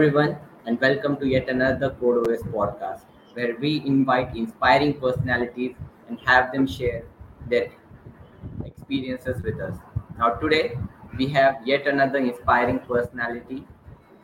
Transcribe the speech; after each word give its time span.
Everyone, 0.00 0.38
and 0.64 0.80
welcome 0.80 1.18
to 1.18 1.26
yet 1.28 1.50
another 1.50 1.90
Code 1.90 2.24
CodeOS 2.24 2.44
podcast, 2.52 3.02
where 3.34 3.54
we 3.58 3.82
invite 3.84 4.34
inspiring 4.34 4.94
personalities 4.98 5.76
and 6.08 6.18
have 6.24 6.52
them 6.52 6.66
share 6.66 7.02
their 7.50 7.68
experiences 8.64 9.42
with 9.42 9.60
us. 9.60 9.76
Now, 10.18 10.30
today 10.30 10.78
we 11.18 11.26
have 11.34 11.56
yet 11.66 11.86
another 11.86 12.16
inspiring 12.16 12.78
personality. 12.78 13.66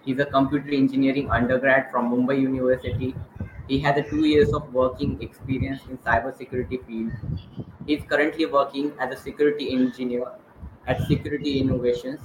He's 0.03 0.19
a 0.19 0.25
computer 0.25 0.71
engineering 0.71 1.31
undergrad 1.31 1.91
from 1.93 2.11
Mumbai 2.11 2.41
University. 2.41 3.15
He 3.69 3.79
has 3.81 3.99
a 3.99 4.03
two 4.03 4.25
years 4.25 4.55
of 4.55 4.73
working 4.73 5.21
experience 5.21 5.83
in 5.91 5.99
cybersecurity 5.99 6.87
field. 6.87 7.13
He's 7.87 8.03
currently 8.09 8.47
working 8.47 8.93
as 8.99 9.13
a 9.13 9.23
security 9.23 9.75
engineer 9.75 10.25
at 10.87 11.03
Security 11.03 11.61
Innovations. 11.61 12.21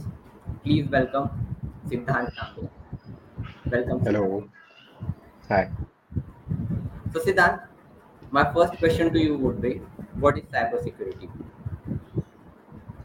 Please 0.64 0.88
welcome 0.88 1.30
Siddhant 1.90 2.34
Tambe. 2.38 2.71
Welcome. 3.72 4.00
Hello. 4.04 4.50
Hi. 5.48 5.70
So, 7.14 7.20
Siddhant, 7.22 7.62
my 8.30 8.44
first 8.54 8.74
question 8.80 9.14
to 9.14 9.20
you 9.20 9.38
would 9.38 9.62
be, 9.62 9.76
what 10.20 10.38
is 10.38 10.44
cybersecurity? 10.54 11.30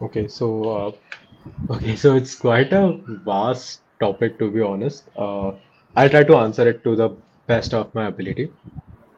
Okay, 0.02 0.26
so 0.26 0.48
uh, 0.68 1.72
okay, 1.72 1.94
so 1.94 2.16
it's 2.16 2.34
quite 2.34 2.72
a 2.72 2.98
vast 3.24 3.82
topic 4.00 4.40
to 4.40 4.50
be 4.50 4.60
honest. 4.60 5.04
Uh, 5.16 5.52
I'll 5.94 6.10
try 6.10 6.24
to 6.24 6.36
answer 6.36 6.68
it 6.68 6.82
to 6.82 6.96
the 6.96 7.10
best 7.46 7.72
of 7.72 7.94
my 7.94 8.06
ability. 8.06 8.50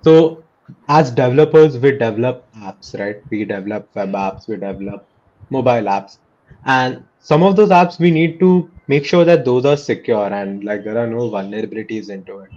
So, 0.03 0.45
as 0.89 1.11
developers, 1.11 1.79
we 1.79 1.93
develop 1.93 2.45
apps, 2.59 2.99
right? 2.99 3.23
We 3.31 3.47
develop 3.47 3.89
web 3.95 4.13
apps, 4.13 4.49
we 4.49 4.57
develop 4.57 5.07
mobile 5.49 5.95
apps, 5.97 6.19
and 6.67 7.05
some 7.21 7.43
of 7.43 7.57
those 7.57 7.71
apps 7.71 7.99
we 7.99 8.11
need 8.11 8.39
to 8.41 8.71
make 8.89 9.05
sure 9.07 9.25
that 9.25 9.45
those 9.45 9.65
are 9.67 9.77
secure 9.77 10.27
and 10.33 10.65
like 10.65 10.85
there 10.85 10.99
are 10.99 11.07
no 11.07 11.31
vulnerabilities 11.31 12.11
into 12.11 12.41
it. 12.41 12.51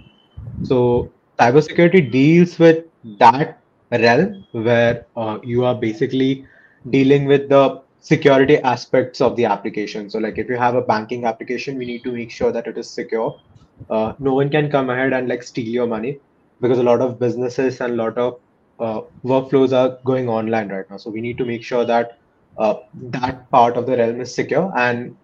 So 0.62 1.12
cybersecurity 1.40 2.10
deals 2.10 2.58
with 2.58 2.84
that 3.18 3.62
realm 3.92 4.44
where 4.52 5.06
uh, 5.16 5.38
you 5.42 5.64
are 5.64 5.74
basically 5.74 6.46
dealing 6.90 7.26
with 7.26 7.48
the 7.48 7.82
security 8.00 8.58
aspects 8.58 9.20
of 9.20 9.36
the 9.36 9.46
application. 9.46 10.10
So 10.10 10.18
like 10.18 10.38
if 10.38 10.48
you 10.48 10.56
have 10.56 10.74
a 10.76 10.82
banking 10.82 11.24
application, 11.24 11.78
we 11.78 11.86
need 11.86 12.02
to 12.04 12.12
make 12.12 12.30
sure 12.30 12.52
that 12.52 12.66
it 12.66 12.78
is 12.78 12.90
secure. 12.92 13.40
Uh, 13.90 14.12
no 14.18 14.34
one 14.34 14.50
can 14.50 14.70
come 14.70 14.90
ahead 14.90 15.12
and 15.12 15.28
like 15.28 15.42
steal 15.42 15.68
your 15.68 15.86
money 15.86 16.20
because 16.60 16.78
a 16.78 16.82
lot 16.82 17.00
of 17.00 17.18
businesses 17.18 17.80
and 17.80 17.94
a 17.94 17.96
lot 17.96 18.18
of 18.18 18.34
uh, 18.80 19.00
workflows 19.24 19.72
are 19.72 19.98
going 20.04 20.28
online 20.28 20.68
right 20.68 20.84
now. 20.90 20.96
So 20.96 21.10
we 21.10 21.20
need 21.20 21.38
to 21.38 21.44
make 21.44 21.62
sure 21.62 21.84
that 21.84 22.12
uh, 22.58 22.74
that 22.94 23.50
part 23.50 23.76
of 23.76 23.86
the 23.86 23.96
realm 23.96 24.20
is 24.20 24.34
secure 24.34 24.72
and 24.76 25.16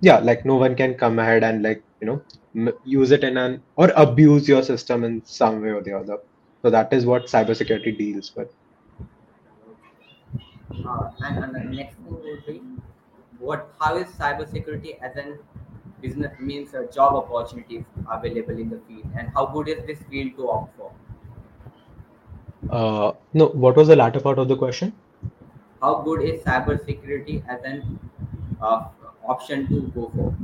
yeah 0.00 0.18
like 0.18 0.44
no 0.44 0.56
one 0.56 0.74
can 0.76 0.94
come 0.94 1.18
ahead 1.18 1.44
and 1.44 1.62
like 1.62 1.84
you 2.00 2.06
know 2.06 2.22
m- 2.56 2.78
use 2.84 3.10
it 3.10 3.24
in 3.24 3.36
an 3.36 3.62
or 3.76 3.90
abuse 3.96 4.48
your 4.48 4.62
system 4.62 5.04
in 5.04 5.24
some 5.24 5.60
way 5.62 5.70
or 5.70 5.82
the 5.82 5.92
other 5.92 6.18
so 6.62 6.70
that 6.70 6.92
is 6.92 7.06
what 7.06 7.24
cybersecurity 7.26 7.96
deals 7.98 8.32
with 8.36 8.48
Uh, 10.86 11.10
and, 11.24 11.44
and 11.44 11.54
the 11.54 11.60
next 11.76 11.96
thing 11.96 12.06
would 12.22 12.46
be, 12.46 12.60
what? 13.38 13.72
How 13.80 13.96
is 13.96 14.08
cybersecurity 14.08 14.98
as 15.00 15.16
an 15.16 15.38
business 16.00 16.38
means 16.40 16.74
uh, 16.74 16.84
job 16.92 17.14
opportunities 17.14 17.84
available 18.10 18.58
in 18.58 18.70
the 18.70 18.80
field, 18.88 19.06
and 19.16 19.28
how 19.34 19.46
good 19.46 19.68
is 19.68 19.84
this 19.86 20.02
field 20.08 20.36
to 20.36 20.50
opt 20.50 20.76
for? 20.76 20.92
uh 22.70 23.12
no 23.32 23.46
what 23.48 23.76
was 23.76 23.88
the 23.88 23.96
latter 23.96 24.20
part 24.20 24.38
of 24.38 24.46
the 24.48 24.56
question 24.56 25.00
How 25.80 26.02
good 26.02 26.20
is 26.22 26.42
cybersecurity 26.42 27.46
as 27.48 27.62
an 27.64 27.98
uh, 28.60 28.88
option 29.28 29.66
to 29.68 29.80
go 29.94 30.10
for? 30.14 30.34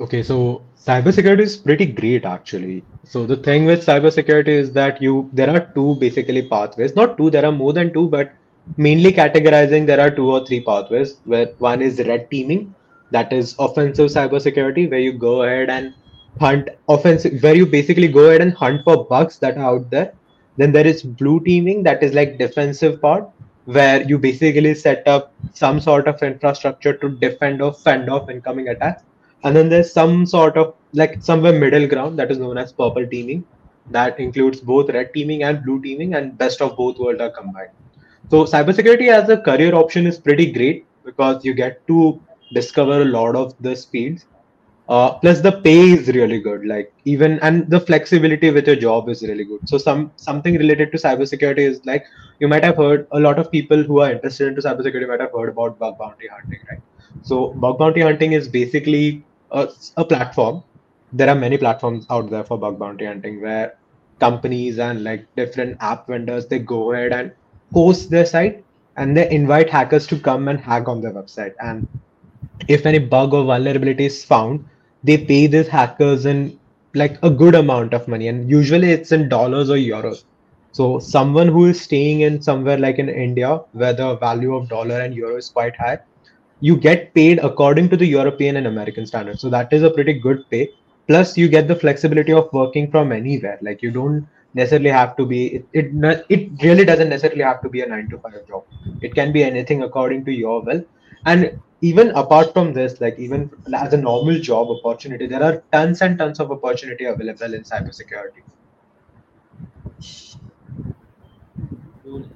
Okay, 0.00 0.22
so 0.22 0.62
cybersecurity 0.76 1.40
is 1.40 1.56
pretty 1.56 1.86
great 1.86 2.24
actually. 2.24 2.84
So 3.04 3.26
the 3.26 3.36
thing 3.36 3.64
with 3.64 3.84
cybersecurity 3.86 4.48
is 4.48 4.72
that 4.72 5.00
you 5.00 5.30
there 5.32 5.50
are 5.50 5.60
two 5.74 5.96
basically 5.96 6.48
pathways. 6.48 6.94
Not 6.96 7.16
two, 7.16 7.30
there 7.30 7.44
are 7.44 7.52
more 7.52 7.72
than 7.72 7.92
two, 7.92 8.08
but 8.08 8.32
mainly 8.76 9.12
categorizing 9.12 9.86
there 9.86 10.00
are 10.00 10.10
two 10.10 10.30
or 10.30 10.44
three 10.46 10.60
pathways 10.60 11.16
where 11.24 11.46
one 11.58 11.82
is 11.82 11.98
red 12.06 12.30
teaming, 12.30 12.74
that 13.10 13.32
is 13.32 13.54
offensive 13.58 14.10
cybersecurity, 14.10 14.90
where 14.90 15.00
you 15.00 15.12
go 15.12 15.42
ahead 15.42 15.70
and 15.70 15.94
hunt 16.40 16.68
offensive 16.88 17.42
where 17.42 17.54
you 17.54 17.64
basically 17.64 18.08
go 18.08 18.28
ahead 18.28 18.40
and 18.40 18.52
hunt 18.54 18.82
for 18.84 19.04
bugs 19.04 19.38
that 19.38 19.56
are 19.56 19.76
out 19.76 19.90
there. 19.90 20.12
Then 20.56 20.72
there 20.72 20.86
is 20.86 21.02
blue 21.02 21.40
teaming, 21.40 21.82
that 21.84 22.02
is 22.02 22.14
like 22.14 22.38
defensive 22.38 23.00
part, 23.00 23.28
where 23.66 24.02
you 24.02 24.18
basically 24.18 24.74
set 24.74 25.06
up 25.08 25.32
some 25.52 25.80
sort 25.80 26.06
of 26.08 26.22
infrastructure 26.22 26.96
to 26.96 27.08
defend 27.08 27.62
or 27.62 27.72
fend 27.72 28.10
off 28.10 28.28
incoming 28.28 28.68
attacks. 28.68 29.02
And 29.42 29.54
then 29.56 29.68
there's 29.68 29.92
some 29.92 30.26
sort 30.26 30.56
of 30.56 30.74
like 30.92 31.22
somewhere 31.22 31.58
middle 31.58 31.86
ground 31.86 32.18
that 32.18 32.30
is 32.30 32.38
known 32.38 32.58
as 32.58 32.72
purple 32.72 33.06
teaming. 33.06 33.44
That 33.90 34.18
includes 34.18 34.60
both 34.60 34.90
red 34.90 35.12
teaming 35.12 35.42
and 35.42 35.62
blue 35.62 35.80
teaming 35.82 36.14
and 36.14 36.36
best 36.36 36.60
of 36.62 36.76
both 36.76 36.98
worlds 36.98 37.20
are 37.20 37.30
combined. 37.30 37.70
So 38.30 38.44
cybersecurity 38.44 39.08
as 39.08 39.28
a 39.28 39.36
career 39.36 39.74
option 39.74 40.06
is 40.06 40.18
pretty 40.18 40.50
great 40.52 40.86
because 41.04 41.44
you 41.44 41.52
get 41.54 41.86
to 41.88 42.20
discover 42.54 43.02
a 43.02 43.04
lot 43.04 43.36
of 43.36 43.54
the 43.60 43.76
fields 43.76 44.26
uh, 44.88 45.14
plus 45.18 45.40
the 45.40 45.52
pay 45.62 45.90
is 45.92 46.08
really 46.08 46.40
good 46.40 46.64
like 46.66 46.92
even 47.04 47.38
and 47.40 47.70
the 47.70 47.80
flexibility 47.80 48.50
with 48.50 48.66
your 48.66 48.76
job 48.76 49.08
is 49.08 49.22
really 49.22 49.44
good. 49.44 49.60
So 49.68 49.78
some 49.78 50.12
something 50.16 50.54
related 50.56 50.92
to 50.92 50.98
cybersecurity 50.98 51.58
is 51.58 51.80
like 51.86 52.04
you 52.40 52.48
might 52.48 52.64
have 52.64 52.76
heard 52.76 53.06
a 53.12 53.20
lot 53.20 53.38
of 53.38 53.50
people 53.50 53.82
who 53.82 54.00
are 54.00 54.12
interested 54.12 54.48
into 54.48 54.60
cybersecurity 54.62 55.08
might 55.08 55.20
have 55.20 55.32
heard 55.32 55.48
about 55.50 55.78
bug 55.78 55.98
bounty 55.98 56.28
hunting 56.28 56.60
right? 56.70 56.80
So 57.22 57.54
bug 57.54 57.78
bounty 57.78 58.02
hunting 58.02 58.32
is 58.32 58.48
basically 58.48 59.24
a, 59.52 59.68
a 59.96 60.04
platform. 60.04 60.62
There 61.12 61.28
are 61.28 61.34
many 61.34 61.56
platforms 61.56 62.06
out 62.10 62.28
there 62.30 62.44
for 62.44 62.58
bug 62.58 62.78
bounty 62.78 63.06
hunting 63.06 63.40
where 63.40 63.78
companies 64.20 64.78
and 64.78 65.02
like 65.04 65.26
different 65.36 65.76
app 65.80 66.06
vendors 66.06 66.46
they 66.46 66.58
go 66.58 66.92
ahead 66.92 67.12
and 67.12 67.32
host 67.72 68.10
their 68.10 68.26
site 68.26 68.64
and 68.96 69.16
they 69.16 69.30
invite 69.30 69.70
hackers 69.70 70.06
to 70.08 70.18
come 70.18 70.48
and 70.48 70.60
hack 70.60 70.88
on 70.88 71.00
their 71.00 71.12
website. 71.12 71.54
And 71.60 71.88
if 72.68 72.86
any 72.86 72.98
bug 72.98 73.34
or 73.34 73.44
vulnerability 73.44 74.04
is 74.06 74.24
found, 74.24 74.64
they 75.04 75.18
pay 75.18 75.46
these 75.46 75.68
hackers 75.68 76.26
in 76.26 76.58
like 76.94 77.18
a 77.22 77.30
good 77.30 77.54
amount 77.54 77.94
of 77.94 78.08
money, 78.08 78.28
and 78.28 78.50
usually 78.50 78.90
it's 78.90 79.12
in 79.12 79.28
dollars 79.28 79.70
or 79.70 79.76
euros. 79.76 80.24
So 80.72 80.98
someone 80.98 81.48
who 81.48 81.66
is 81.66 81.80
staying 81.80 82.22
in 82.22 82.42
somewhere 82.42 82.78
like 82.78 82.98
in 82.98 83.08
India, 83.08 83.60
where 83.72 83.92
the 83.92 84.16
value 84.16 84.54
of 84.56 84.68
dollar 84.68 85.00
and 85.00 85.14
euro 85.14 85.36
is 85.36 85.48
quite 85.48 85.76
high, 85.76 85.98
you 86.60 86.76
get 86.76 87.12
paid 87.14 87.38
according 87.38 87.90
to 87.90 87.96
the 87.96 88.06
European 88.06 88.56
and 88.56 88.66
American 88.66 89.06
standards. 89.06 89.40
So 89.40 89.50
that 89.50 89.72
is 89.72 89.82
a 89.82 89.90
pretty 89.90 90.14
good 90.14 90.48
pay. 90.50 90.70
Plus, 91.06 91.36
you 91.36 91.48
get 91.48 91.68
the 91.68 91.76
flexibility 91.76 92.32
of 92.32 92.52
working 92.52 92.90
from 92.90 93.12
anywhere. 93.12 93.58
Like 93.60 93.82
you 93.82 93.90
don't 93.90 94.26
necessarily 94.54 94.90
have 94.90 95.16
to 95.16 95.26
be. 95.26 95.40
It 95.56 95.66
it, 95.72 96.26
it 96.28 96.50
really 96.62 96.84
doesn't 96.84 97.08
necessarily 97.08 97.42
have 97.42 97.60
to 97.62 97.68
be 97.68 97.82
a 97.82 97.86
nine 97.86 98.08
to 98.10 98.18
five 98.18 98.46
job. 98.48 98.64
It 99.02 99.14
can 99.14 99.32
be 99.32 99.44
anything 99.44 99.82
according 99.82 100.24
to 100.24 100.32
your 100.32 100.62
will. 100.62 100.84
And 101.26 101.60
even 101.84 102.10
apart 102.12 102.52
from 102.54 102.72
this, 102.72 103.00
like 103.00 103.18
even 103.18 103.50
as 103.74 103.92
a 103.92 103.96
normal 103.98 104.38
job 104.38 104.68
opportunity, 104.76 105.26
there 105.26 105.42
are 105.42 105.62
tons 105.72 106.00
and 106.00 106.18
tons 106.18 106.40
of 106.40 106.50
opportunity 106.50 107.04
available 107.04 107.52
in 107.52 107.62
cybersecurity. 107.62 108.42
Cool. 112.02 112.28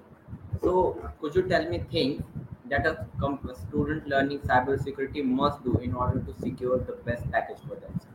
So, 0.63 1.11
could 1.21 1.35
you 1.35 1.43
tell 1.49 1.69
me 1.71 1.79
things 1.91 2.23
that 2.69 2.87
a 2.87 3.07
a 3.51 3.55
student 3.55 4.07
learning 4.09 4.41
cybersecurity 4.41 5.25
must 5.25 5.65
do 5.65 5.77
in 5.79 5.95
order 5.95 6.21
to 6.21 6.35
secure 6.41 6.79
the 6.79 6.99
best 7.11 7.31
package 7.31 7.61
for 7.69 7.77
themselves? 7.77 8.07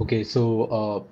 Okay, 0.00 0.24
so 0.24 0.64
uh, 0.64 1.04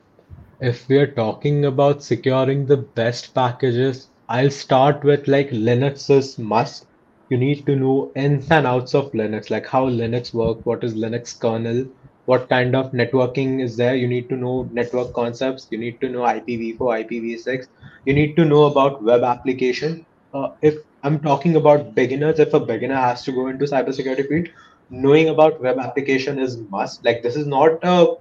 if 0.60 0.88
we 0.88 0.98
are 0.98 1.12
talking 1.12 1.64
about 1.66 2.02
securing 2.02 2.66
the 2.66 2.76
best 2.78 3.34
packages, 3.34 4.10
I'll 4.28 4.50
start 4.50 5.04
with 5.04 5.28
like 5.28 5.50
Linux 5.50 6.10
is 6.10 6.38
must. 6.38 6.86
You 7.28 7.38
need 7.38 7.66
to 7.66 7.76
know 7.76 8.10
ins 8.16 8.50
and 8.50 8.66
outs 8.66 8.92
of 8.94 9.12
Linux, 9.12 9.48
like 9.50 9.66
how 9.66 9.88
Linux 9.88 10.34
work, 10.34 10.64
what 10.66 10.82
is 10.82 10.94
Linux 10.94 11.38
kernel, 11.38 11.86
what 12.24 12.48
kind 12.48 12.74
of 12.74 12.90
networking 12.92 13.62
is 13.62 13.76
there. 13.76 13.94
You 13.94 14.08
need 14.08 14.28
to 14.30 14.36
know 14.36 14.68
network 14.72 15.12
concepts. 15.14 15.68
You 15.70 15.78
need 15.78 16.00
to 16.00 16.08
know 16.08 16.24
IPv4, 16.24 16.92
IPv6. 16.92 17.68
You 18.04 18.14
need 18.14 18.34
to 18.36 18.44
know 18.44 18.64
about 18.64 19.02
web 19.04 19.22
application. 19.22 20.04
Uh, 20.34 20.50
if 20.62 20.74
I'm 21.04 21.20
talking 21.20 21.56
about 21.56 21.94
beginners, 21.94 22.38
if 22.40 22.52
a 22.54 22.60
beginner 22.60 22.96
has 22.96 23.22
to 23.24 23.32
go 23.32 23.46
into 23.48 23.64
cybersecurity 23.66 24.28
field, 24.28 24.48
knowing 24.90 25.28
about 25.28 25.60
web 25.60 25.78
application 25.78 26.38
is 26.38 26.56
must. 26.70 27.04
Like 27.04 27.22
this 27.22 27.36
is 27.36 27.46
not 27.46 27.78
a 27.82 28.14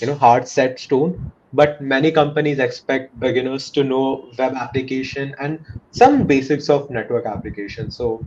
you 0.00 0.06
know 0.06 0.14
hard 0.14 0.46
set 0.48 0.78
stone 0.78 1.32
but 1.56 1.80
many 1.80 2.10
companies 2.12 2.58
expect 2.58 3.18
beginners 3.20 3.70
to 3.70 3.84
know 3.84 4.30
web 4.38 4.54
application 4.54 5.34
and 5.40 5.64
some 5.90 6.26
basics 6.26 6.68
of 6.70 6.90
network 6.90 7.26
application. 7.26 7.90
So 7.90 8.24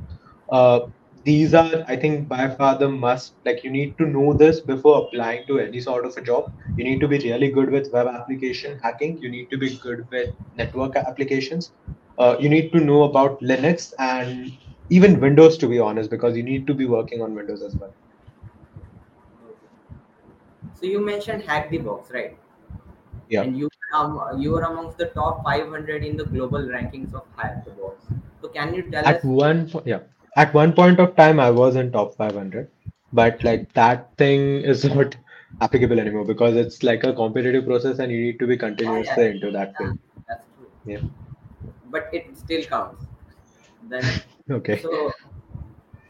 uh, 0.51 0.79
these 1.25 1.53
are 1.53 1.83
i 1.87 1.95
think 1.97 2.27
by 2.29 2.47
far 2.49 2.77
the 2.77 2.89
must. 2.89 3.35
Like 3.45 3.63
you 3.63 3.71
need 3.71 3.97
to 3.99 4.05
know 4.07 4.33
this 4.33 4.61
before 4.61 4.97
applying 5.03 5.45
to 5.47 5.59
any 5.59 5.81
sort 5.81 6.05
of 6.05 6.17
a 6.17 6.21
job. 6.21 6.51
You 6.77 6.83
need 6.85 6.99
to 7.01 7.07
be 7.07 7.19
really 7.19 7.51
good 7.51 7.71
with 7.71 7.91
web 7.93 8.07
application 8.07 8.79
hacking. 8.83 9.17
You 9.21 9.29
need 9.29 9.49
to 9.51 9.57
be 9.57 9.77
good 9.77 10.07
with 10.11 10.29
network 10.55 10.95
applications. 10.95 11.71
Uh, 12.17 12.35
you 12.39 12.49
need 12.49 12.71
to 12.73 12.79
know 12.79 13.03
about 13.03 13.39
linux 13.41 13.93
and 13.99 14.51
even 14.89 15.19
windows 15.19 15.57
to 15.59 15.67
be 15.67 15.79
honest 15.79 16.09
because 16.09 16.35
you 16.37 16.43
need 16.43 16.67
to 16.67 16.73
be 16.73 16.85
working 16.85 17.21
on 17.21 17.35
windows 17.35 17.61
as 17.61 17.75
well. 17.75 17.95
So 20.73 20.85
you 20.87 20.99
mentioned 20.99 21.43
Hack 21.43 21.69
the 21.69 21.77
Box, 21.77 22.09
right? 22.11 22.37
Yeah. 23.29 23.43
And 23.43 23.57
you 23.57 23.69
um 23.93 24.19
you 24.41 24.51
were 24.51 24.61
amongst 24.61 24.97
the 24.97 25.07
top 25.07 25.43
500 25.43 26.03
in 26.03 26.17
the 26.17 26.25
global 26.25 26.59
rankings 26.75 27.13
of 27.13 27.25
Hack 27.37 27.63
the 27.65 27.71
Box. 27.71 28.05
So 28.41 28.49
can 28.49 28.73
you 28.73 28.83
tell 28.91 29.05
At 29.05 29.17
us? 29.17 29.23
one, 29.23 29.69
po- 29.69 29.83
yeah, 29.85 29.99
at 30.35 30.53
one 30.53 30.73
point 30.73 30.99
of 30.99 31.15
time, 31.15 31.39
I 31.39 31.49
was 31.51 31.75
in 31.75 31.91
top 31.91 32.15
500, 32.15 32.69
but 33.13 33.43
like 33.43 33.71
that 33.73 34.15
thing 34.17 34.61
is 34.73 34.83
not 34.95 35.15
applicable 35.61 35.99
anymore 35.99 36.25
because 36.25 36.55
it's 36.55 36.83
like 36.83 37.03
a 37.03 37.13
competitive 37.13 37.65
process 37.65 37.99
and 37.99 38.11
you 38.11 38.19
need 38.21 38.39
to 38.39 38.47
be 38.47 38.57
Yeah, 38.57 38.65
yeah, 38.65 38.67
continuously 38.67 39.27
into 39.27 39.51
that 39.51 39.73
yeah, 39.73 39.77
thing. 39.77 39.99
that's 40.27 40.45
true. 40.57 40.71
Yeah. 40.85 41.01
But 41.91 42.09
it 42.13 42.37
still 42.37 42.63
counts. 42.63 43.05
Then 43.89 44.03
Okay. 44.51 44.81
so 44.81 45.11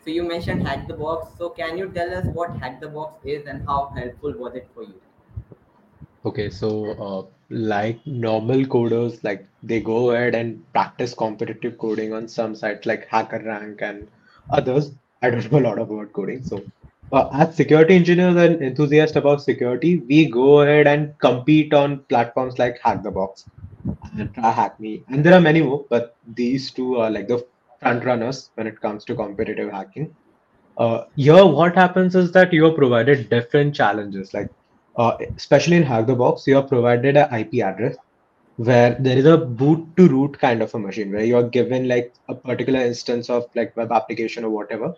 so 0.03 0.09
you 0.11 0.23
mentioned 0.23 0.67
Hack 0.67 0.87
the 0.87 0.93
Box. 0.95 1.27
So 1.37 1.49
can 1.49 1.77
you 1.77 1.89
tell 1.89 2.13
us 2.13 2.25
what 2.27 2.55
Hack 2.57 2.79
the 2.81 2.87
Box 2.89 3.19
is 3.25 3.45
and 3.47 3.65
how 3.65 3.91
helpful 3.95 4.33
was 4.37 4.55
it 4.55 4.69
for 4.73 4.83
you? 4.83 5.01
Okay, 6.25 6.49
so 6.49 6.91
uh, 6.91 7.25
like 7.49 8.05
normal 8.05 8.63
coders, 8.65 9.23
like 9.23 9.47
they 9.63 9.79
go 9.79 10.11
ahead 10.11 10.35
and 10.35 10.61
practice 10.73 11.13
competitive 11.13 11.77
coding 11.77 12.13
on 12.13 12.27
some 12.27 12.55
sites 12.55 12.85
like 12.85 13.09
HackerRank 13.09 13.81
and 13.81 14.07
others. 14.49 14.91
I 15.21 15.29
don't 15.29 15.51
know 15.51 15.59
a 15.59 15.67
lot 15.67 15.79
about 15.79 16.13
coding. 16.13 16.43
So, 16.43 16.61
uh, 17.11 17.29
as 17.33 17.55
security 17.55 17.95
engineers 17.95 18.35
and 18.35 18.61
enthusiasts 18.61 19.15
about 19.15 19.41
security, 19.41 19.97
we 19.97 20.29
go 20.29 20.61
ahead 20.61 20.87
and 20.87 21.17
compete 21.19 21.73
on 21.73 21.99
platforms 22.09 22.59
like 22.59 22.79
Hack 22.83 23.03
the 23.03 23.11
Box 23.11 23.45
and 24.17 24.33
Try 24.33 24.51
Hack 24.51 24.79
Me. 24.79 25.03
And 25.09 25.23
there 25.23 25.33
are 25.33 25.41
many 25.41 25.61
more, 25.61 25.85
but 25.89 26.15
these 26.35 26.71
two 26.71 26.97
are 26.97 27.09
like 27.09 27.27
the 27.27 27.45
front 27.79 28.03
runners 28.03 28.51
when 28.55 28.67
it 28.67 28.79
comes 28.81 29.05
to 29.05 29.15
competitive 29.15 29.71
hacking. 29.71 30.13
Uh, 30.77 31.05
here, 31.15 31.45
what 31.45 31.75
happens 31.75 32.15
is 32.15 32.31
that 32.33 32.53
you 32.53 32.65
are 32.65 32.71
provided 32.71 33.29
different 33.29 33.73
challenges. 33.75 34.33
Like, 34.33 34.49
uh, 34.99 35.17
especially 35.37 35.77
in 35.77 35.83
Hack 35.83 36.07
the 36.07 36.15
Box, 36.15 36.45
you 36.45 36.57
are 36.57 36.63
provided 36.63 37.15
an 37.15 37.33
IP 37.33 37.63
address 37.63 37.95
where 38.57 38.97
there 38.99 39.17
is 39.17 39.25
a 39.25 39.37
boot 39.37 39.87
to 39.95 40.09
root 40.09 40.37
kind 40.37 40.61
of 40.61 40.75
a 40.75 40.79
machine 40.79 41.13
where 41.13 41.23
you 41.23 41.37
are 41.37 41.47
given 41.57 41.87
like 41.87 42.13
a 42.27 42.35
particular 42.35 42.81
instance 42.81 43.29
of 43.29 43.47
like 43.55 43.75
web 43.77 43.93
application 43.93 44.43
or 44.43 44.49
whatever, 44.49 44.93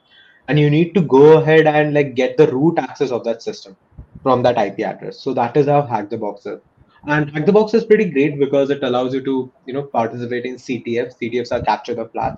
and 0.47 0.59
you 0.59 0.71
need 0.71 0.95
to 0.95 1.01
go 1.01 1.37
ahead 1.37 1.67
and 1.67 1.93
like 1.93 2.15
get 2.15 2.35
the 2.37 2.47
root 2.47 2.79
access 2.79 3.11
of 3.11 3.23
that 3.25 3.43
system 3.43 3.77
from 4.23 4.41
that 4.41 4.57
IP 4.57 4.79
address. 4.79 5.19
So 5.19 5.35
that 5.35 5.55
is 5.55 5.67
how 5.67 5.83
Hack 5.83 6.09
the 6.09 6.17
Box 6.17 6.47
is. 6.47 6.59
And 7.05 7.29
Hack 7.29 7.45
the 7.45 7.51
Box 7.51 7.75
is 7.75 7.85
pretty 7.85 8.05
great 8.05 8.39
because 8.39 8.71
it 8.71 8.83
allows 8.83 9.13
you 9.13 9.23
to, 9.23 9.51
you 9.67 9.73
know, 9.73 9.83
participate 9.83 10.45
in 10.45 10.55
CTFs. 10.55 11.19
CTFs 11.21 11.51
are 11.51 11.61
capture 11.61 11.93
the 11.93 12.05
flag 12.05 12.37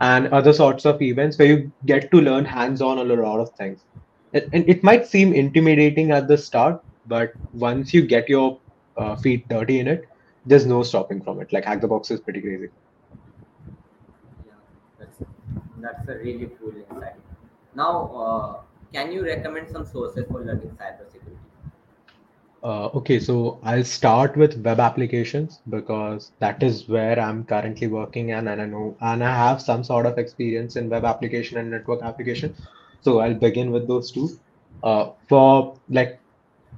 and 0.00 0.28
other 0.28 0.52
sorts 0.52 0.84
of 0.84 1.00
events 1.00 1.38
where 1.38 1.48
you 1.48 1.72
get 1.86 2.10
to 2.10 2.20
learn 2.20 2.44
hands-on 2.44 2.98
a 2.98 3.04
lot 3.04 3.40
of 3.40 3.50
things. 3.52 3.80
And 4.34 4.68
it 4.68 4.84
might 4.84 5.06
seem 5.06 5.32
intimidating 5.32 6.10
at 6.10 6.28
the 6.28 6.36
start, 6.36 6.82
but 7.08 7.32
once 7.52 7.92
you 7.94 8.02
get 8.06 8.28
your 8.28 8.60
uh, 8.96 9.16
feet 9.16 9.48
dirty 9.48 9.80
in 9.80 9.88
it, 9.88 10.08
there's 10.46 10.66
no 10.66 10.82
stopping 10.82 11.20
from 11.22 11.40
it. 11.40 11.52
Like 11.52 11.64
Hack 11.64 11.80
the 11.80 11.88
Box 11.88 12.10
is 12.10 12.20
pretty 12.20 12.40
crazy. 12.40 12.68
Yeah, 14.46 14.52
that's 14.98 15.18
that's 15.78 16.08
a 16.08 16.18
really 16.18 16.50
cool 16.60 16.72
insight. 16.76 17.16
Now, 17.74 17.92
uh, 18.14 18.60
can 18.92 19.12
you 19.12 19.24
recommend 19.24 19.70
some 19.70 19.84
sources 19.84 20.26
for 20.30 20.44
learning 20.44 20.76
cybersecurity? 20.80 21.36
Uh, 22.62 22.86
okay, 22.86 23.20
so 23.20 23.60
I'll 23.62 23.84
start 23.84 24.36
with 24.36 24.60
web 24.64 24.80
applications 24.80 25.60
because 25.68 26.32
that 26.40 26.60
is 26.62 26.88
where 26.88 27.18
I'm 27.18 27.44
currently 27.44 27.86
working 27.86 28.32
and, 28.32 28.48
and 28.48 28.60
I 28.60 28.66
know 28.66 28.96
and 29.00 29.22
I 29.22 29.32
have 29.32 29.62
some 29.62 29.84
sort 29.84 30.06
of 30.06 30.18
experience 30.18 30.74
in 30.74 30.88
web 30.88 31.04
application 31.04 31.58
and 31.58 31.70
network 31.70 32.02
application. 32.02 32.56
So 33.00 33.20
I'll 33.20 33.34
begin 33.34 33.70
with 33.70 33.86
those 33.86 34.10
two. 34.10 34.30
Uh, 34.82 35.10
for 35.28 35.78
like 35.88 36.20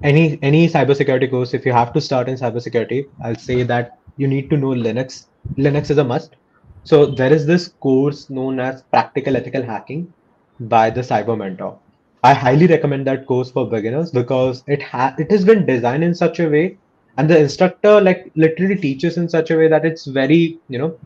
any 0.03 0.39
any 0.43 0.69
cybersecurity 0.69 1.31
course, 1.31 1.55
if 1.55 1.67
you 1.67 1.73
have 1.73 1.93
to 1.95 2.01
start 2.01 2.29
in 2.29 2.37
cybersecurity, 2.37 3.07
I'll 3.25 3.37
say 3.37 3.63
that 3.65 3.99
you 4.17 4.29
need 4.29 4.51
to 4.51 4.57
know 4.57 4.69
Linux. 4.69 5.27
Linux 5.57 5.91
is 5.91 5.99
a 5.99 6.05
must. 6.05 6.37
So 6.85 7.07
there 7.07 7.33
is 7.33 7.47
this 7.47 7.69
course 7.81 8.31
known 8.31 8.61
as 8.61 8.83
Practical 8.83 9.37
Ethical 9.37 9.63
Hacking 9.63 10.13
by 10.61 10.91
the 10.91 11.03
Cyber 11.03 11.37
Mentor. 11.37 11.79
I 12.23 12.35
highly 12.35 12.67
recommend 12.67 13.07
that 13.07 13.27
course 13.27 13.51
for 13.51 13.69
beginners 13.69 14.11
because 14.11 14.63
it 14.67 14.83
ha 14.83 15.15
it 15.19 15.31
has 15.31 15.45
been 15.45 15.67
designed 15.67 16.05
in 16.05 16.15
such 16.15 16.41
a 16.41 16.49
way, 16.49 16.79
and 17.17 17.29
the 17.29 17.39
instructor 17.39 18.01
like 18.01 18.31
literally 18.37 18.77
teaches 18.77 19.17
in 19.17 19.29
such 19.29 19.51
a 19.51 19.57
way 19.57 19.69
that 19.69 19.85
it's 19.85 20.07
very, 20.07 20.59
you 20.69 20.79
know, 20.79 20.99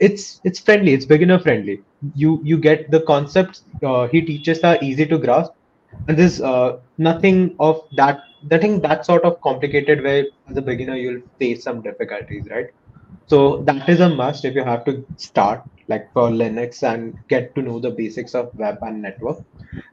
it's 0.00 0.40
it's 0.44 0.58
friendly, 0.60 0.92
it's 0.94 1.06
beginner 1.06 1.38
friendly. 1.38 1.82
You 2.14 2.40
you 2.44 2.58
get 2.58 2.90
the 2.90 3.00
concepts 3.00 3.62
uh, 3.82 4.06
he 4.08 4.22
teaches 4.22 4.64
are 4.64 4.78
easy 4.82 5.06
to 5.06 5.18
grasp, 5.18 5.52
and 6.08 6.16
there's 6.16 6.40
uh, 6.40 6.78
nothing 6.98 7.56
of 7.58 7.82
that 7.96 8.20
nothing 8.50 8.80
that 8.80 9.04
sort 9.04 9.24
of 9.24 9.40
complicated 9.40 10.02
where 10.02 10.26
as 10.48 10.56
a 10.56 10.62
beginner 10.62 10.96
you'll 10.96 11.22
face 11.38 11.64
some 11.64 11.80
difficulties, 11.82 12.46
right? 12.50 12.70
So 13.26 13.62
that 13.62 13.88
is 13.88 14.00
a 14.00 14.08
must 14.08 14.44
if 14.44 14.54
you 14.54 14.62
have 14.62 14.84
to 14.84 15.04
start 15.16 15.62
like 15.88 16.12
for 16.12 16.28
Linux 16.28 16.82
and 16.82 17.16
get 17.28 17.54
to 17.54 17.62
know 17.62 17.78
the 17.80 17.90
basics 17.90 18.34
of 18.34 18.54
web 18.54 18.78
and 18.82 19.02
network. 19.02 19.38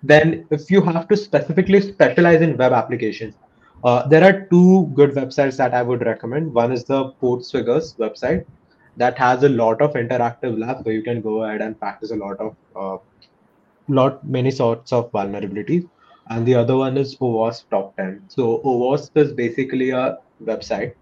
Then 0.03 0.45
if 0.51 0.69
you 0.69 0.81
have 0.81 1.07
to 1.07 1.17
specifically 1.17 1.81
specialize 1.81 2.41
in 2.41 2.57
web 2.57 2.73
applications, 2.73 3.35
uh, 3.83 4.07
there 4.07 4.23
are 4.23 4.47
two 4.49 4.91
good 4.93 5.11
websites 5.11 5.57
that 5.57 5.73
I 5.73 5.81
would 5.81 6.05
recommend. 6.05 6.53
One 6.53 6.71
is 6.71 6.83
the 6.83 7.11
PortSwigger's 7.21 7.95
website 7.95 8.45
that 8.97 9.17
has 9.17 9.43
a 9.43 9.49
lot 9.49 9.81
of 9.81 9.93
interactive 9.93 10.57
labs 10.57 10.85
where 10.85 10.93
you 10.93 11.01
can 11.01 11.21
go 11.21 11.43
ahead 11.43 11.61
and 11.61 11.79
practice 11.79 12.11
a 12.11 12.15
lot 12.15 12.39
of 12.39 12.55
uh, 12.75 12.97
lot 13.87 14.25
many 14.25 14.51
sorts 14.51 14.93
of 14.93 15.11
vulnerabilities. 15.11 15.89
And 16.29 16.45
the 16.45 16.55
other 16.55 16.77
one 16.77 16.97
is 16.97 17.15
OWASP 17.17 17.69
Top 17.69 17.95
10. 17.97 18.23
So 18.27 18.61
OWASP 18.65 19.17
is 19.17 19.33
basically 19.33 19.89
a 19.91 20.17
website 20.43 20.93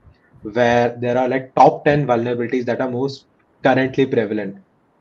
where 0.41 0.95
there 0.99 1.17
are 1.17 1.29
like 1.29 1.53
top 1.55 1.85
10 1.85 2.07
vulnerabilities 2.07 2.65
that 2.65 2.81
are 2.81 2.89
most 2.89 3.25
currently 3.63 4.05
prevalent. 4.05 4.57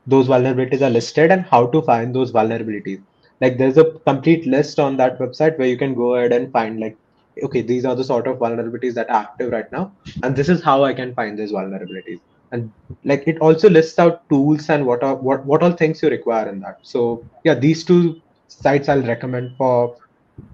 Those 0.07 0.27
vulnerabilities 0.27 0.81
are 0.81 0.89
listed 0.89 1.31
and 1.31 1.43
how 1.43 1.67
to 1.67 1.81
find 1.81 2.13
those 2.13 2.31
vulnerabilities. 2.31 3.01
Like 3.39 3.57
there's 3.57 3.77
a 3.77 3.91
complete 4.05 4.45
list 4.45 4.79
on 4.79 4.97
that 4.97 5.17
website 5.19 5.57
where 5.57 5.67
you 5.67 5.77
can 5.77 5.95
go 5.95 6.15
ahead 6.15 6.31
and 6.31 6.51
find 6.51 6.79
like, 6.79 6.95
okay, 7.43 7.61
these 7.61 7.85
are 7.85 7.95
the 7.95 8.03
sort 8.03 8.27
of 8.27 8.37
vulnerabilities 8.37 8.93
that 8.93 9.09
are 9.09 9.21
active 9.21 9.51
right 9.51 9.71
now, 9.71 9.91
and 10.21 10.35
this 10.35 10.47
is 10.49 10.61
how 10.61 10.83
I 10.83 10.93
can 10.93 11.15
find 11.15 11.39
these 11.39 11.51
vulnerabilities. 11.51 12.19
And 12.51 12.71
like 13.03 13.23
it 13.27 13.39
also 13.39 13.69
lists 13.69 13.97
out 13.97 14.27
tools 14.29 14.69
and 14.69 14.85
what 14.85 15.01
are 15.01 15.15
what 15.15 15.45
what 15.45 15.63
all 15.63 15.71
things 15.71 16.03
you 16.03 16.09
require 16.09 16.49
in 16.49 16.59
that. 16.59 16.79
So 16.83 17.25
yeah, 17.43 17.55
these 17.55 17.83
two 17.83 18.21
sites 18.47 18.89
I'll 18.89 19.01
recommend 19.01 19.55
for 19.57 19.95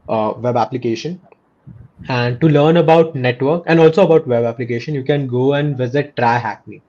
uh, 0.09 0.33
web 0.37 0.57
application 0.57 1.21
and 2.09 2.39
to 2.41 2.47
learn 2.47 2.77
about 2.77 3.15
network 3.15 3.63
and 3.67 3.79
also 3.79 4.05
about 4.05 4.27
web 4.27 4.45
application, 4.45 4.93
you 4.95 5.03
can 5.03 5.27
go 5.27 5.53
and 5.53 5.77
visit 5.77 6.15
Try 6.15 6.37
Hack 6.37 6.67
Me. 6.67 6.81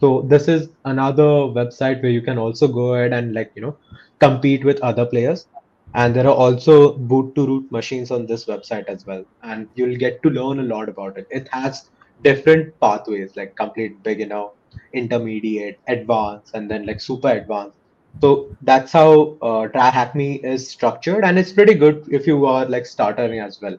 So 0.00 0.22
this 0.22 0.48
is 0.48 0.68
another 0.84 1.22
website 1.58 2.02
where 2.02 2.10
you 2.10 2.22
can 2.22 2.38
also 2.38 2.68
go 2.68 2.94
ahead 2.94 3.12
and 3.12 3.34
like, 3.34 3.52
you 3.54 3.62
know, 3.62 3.76
compete 4.18 4.64
with 4.64 4.80
other 4.80 5.06
players. 5.06 5.46
And 5.94 6.14
there 6.14 6.26
are 6.26 6.34
also 6.34 6.92
boot 6.94 7.34
to 7.36 7.46
root 7.46 7.72
machines 7.72 8.10
on 8.10 8.26
this 8.26 8.44
website 8.46 8.84
as 8.86 9.06
well. 9.06 9.24
And 9.42 9.68
you'll 9.74 9.96
get 9.96 10.22
to 10.22 10.30
learn 10.30 10.60
a 10.60 10.62
lot 10.62 10.88
about 10.88 11.16
it. 11.16 11.26
It 11.30 11.48
has 11.52 11.90
different 12.22 12.78
pathways 12.80 13.36
like 13.36 13.56
complete 13.56 14.02
beginner, 14.02 14.46
intermediate, 14.92 15.78
advanced, 15.88 16.54
and 16.54 16.70
then 16.70 16.86
like 16.86 17.00
super 17.00 17.28
advanced. 17.28 17.76
So 18.20 18.56
that's 18.62 18.92
how 18.92 19.36
uh, 19.42 19.68
Try 19.68 19.90
Hack 19.90 20.14
Me 20.14 20.36
is 20.36 20.68
structured, 20.68 21.24
and 21.24 21.38
it's 21.38 21.52
pretty 21.52 21.74
good 21.74 22.08
if 22.10 22.26
you 22.26 22.46
are 22.46 22.64
like 22.66 22.86
starting 22.86 23.40
as 23.40 23.60
well. 23.60 23.76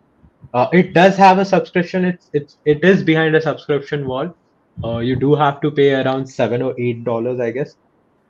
Uh, 0.54 0.68
it 0.72 0.94
does 0.94 1.18
have 1.18 1.40
a 1.40 1.46
subscription. 1.46 2.06
It's 2.06 2.30
it's 2.34 2.58
it 2.66 2.84
is 2.84 3.04
behind 3.04 3.36
a 3.36 3.42
subscription 3.42 4.08
wall. 4.08 4.36
Uh, 4.84 5.00
you 5.00 5.16
do 5.16 5.34
have 5.36 5.60
to 5.62 5.72
pay 5.72 5.96
around 5.96 6.28
seven 6.28 6.62
or 6.62 6.80
eight 6.80 7.04
dollars, 7.04 7.40
I 7.40 7.52
guess. 7.52 7.76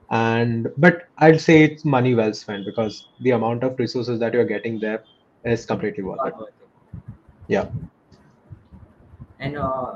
And 0.09 0.69
but 0.77 1.03
I'd 1.17 1.41
say 1.41 1.63
it's 1.63 1.83
money 1.83 2.15
well 2.15 2.33
spent 2.33 2.65
because 2.65 3.09
the 3.21 3.31
amount 3.31 3.63
of 3.63 3.77
resources 3.77 4.19
that 4.21 4.33
you're 4.33 4.45
getting 4.45 4.79
there 4.79 5.03
is 5.43 5.65
completely 5.65 6.03
worth 6.03 6.25
it. 6.25 6.35
Worth 6.35 6.49
it. 6.49 7.03
Yeah. 7.47 7.67
And 9.39 9.57
uh, 9.57 9.95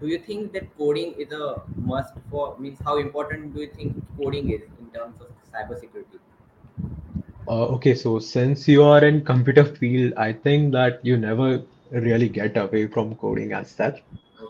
do 0.00 0.06
you 0.06 0.18
think 0.18 0.52
that 0.52 0.76
coding 0.76 1.14
is 1.18 1.32
a 1.32 1.62
must 1.76 2.14
for 2.30 2.56
means 2.58 2.78
how 2.84 2.98
important 2.98 3.54
do 3.54 3.62
you 3.62 3.70
think 3.74 3.96
coding 4.18 4.50
is 4.50 4.60
in 4.78 4.90
terms 4.90 5.20
of 5.20 5.28
cybersecurity? 5.58 6.20
Uh, 7.48 7.66
okay, 7.76 7.94
so 7.94 8.18
since 8.18 8.68
you 8.68 8.82
are 8.84 9.04
in 9.04 9.24
computer 9.24 9.64
field, 9.64 10.12
I 10.16 10.32
think 10.32 10.72
that 10.72 11.00
you 11.02 11.16
never 11.16 11.62
really 11.90 12.28
get 12.28 12.56
away 12.56 12.86
from 12.86 13.14
coding 13.16 13.52
as 13.52 13.70
such. 13.70 14.02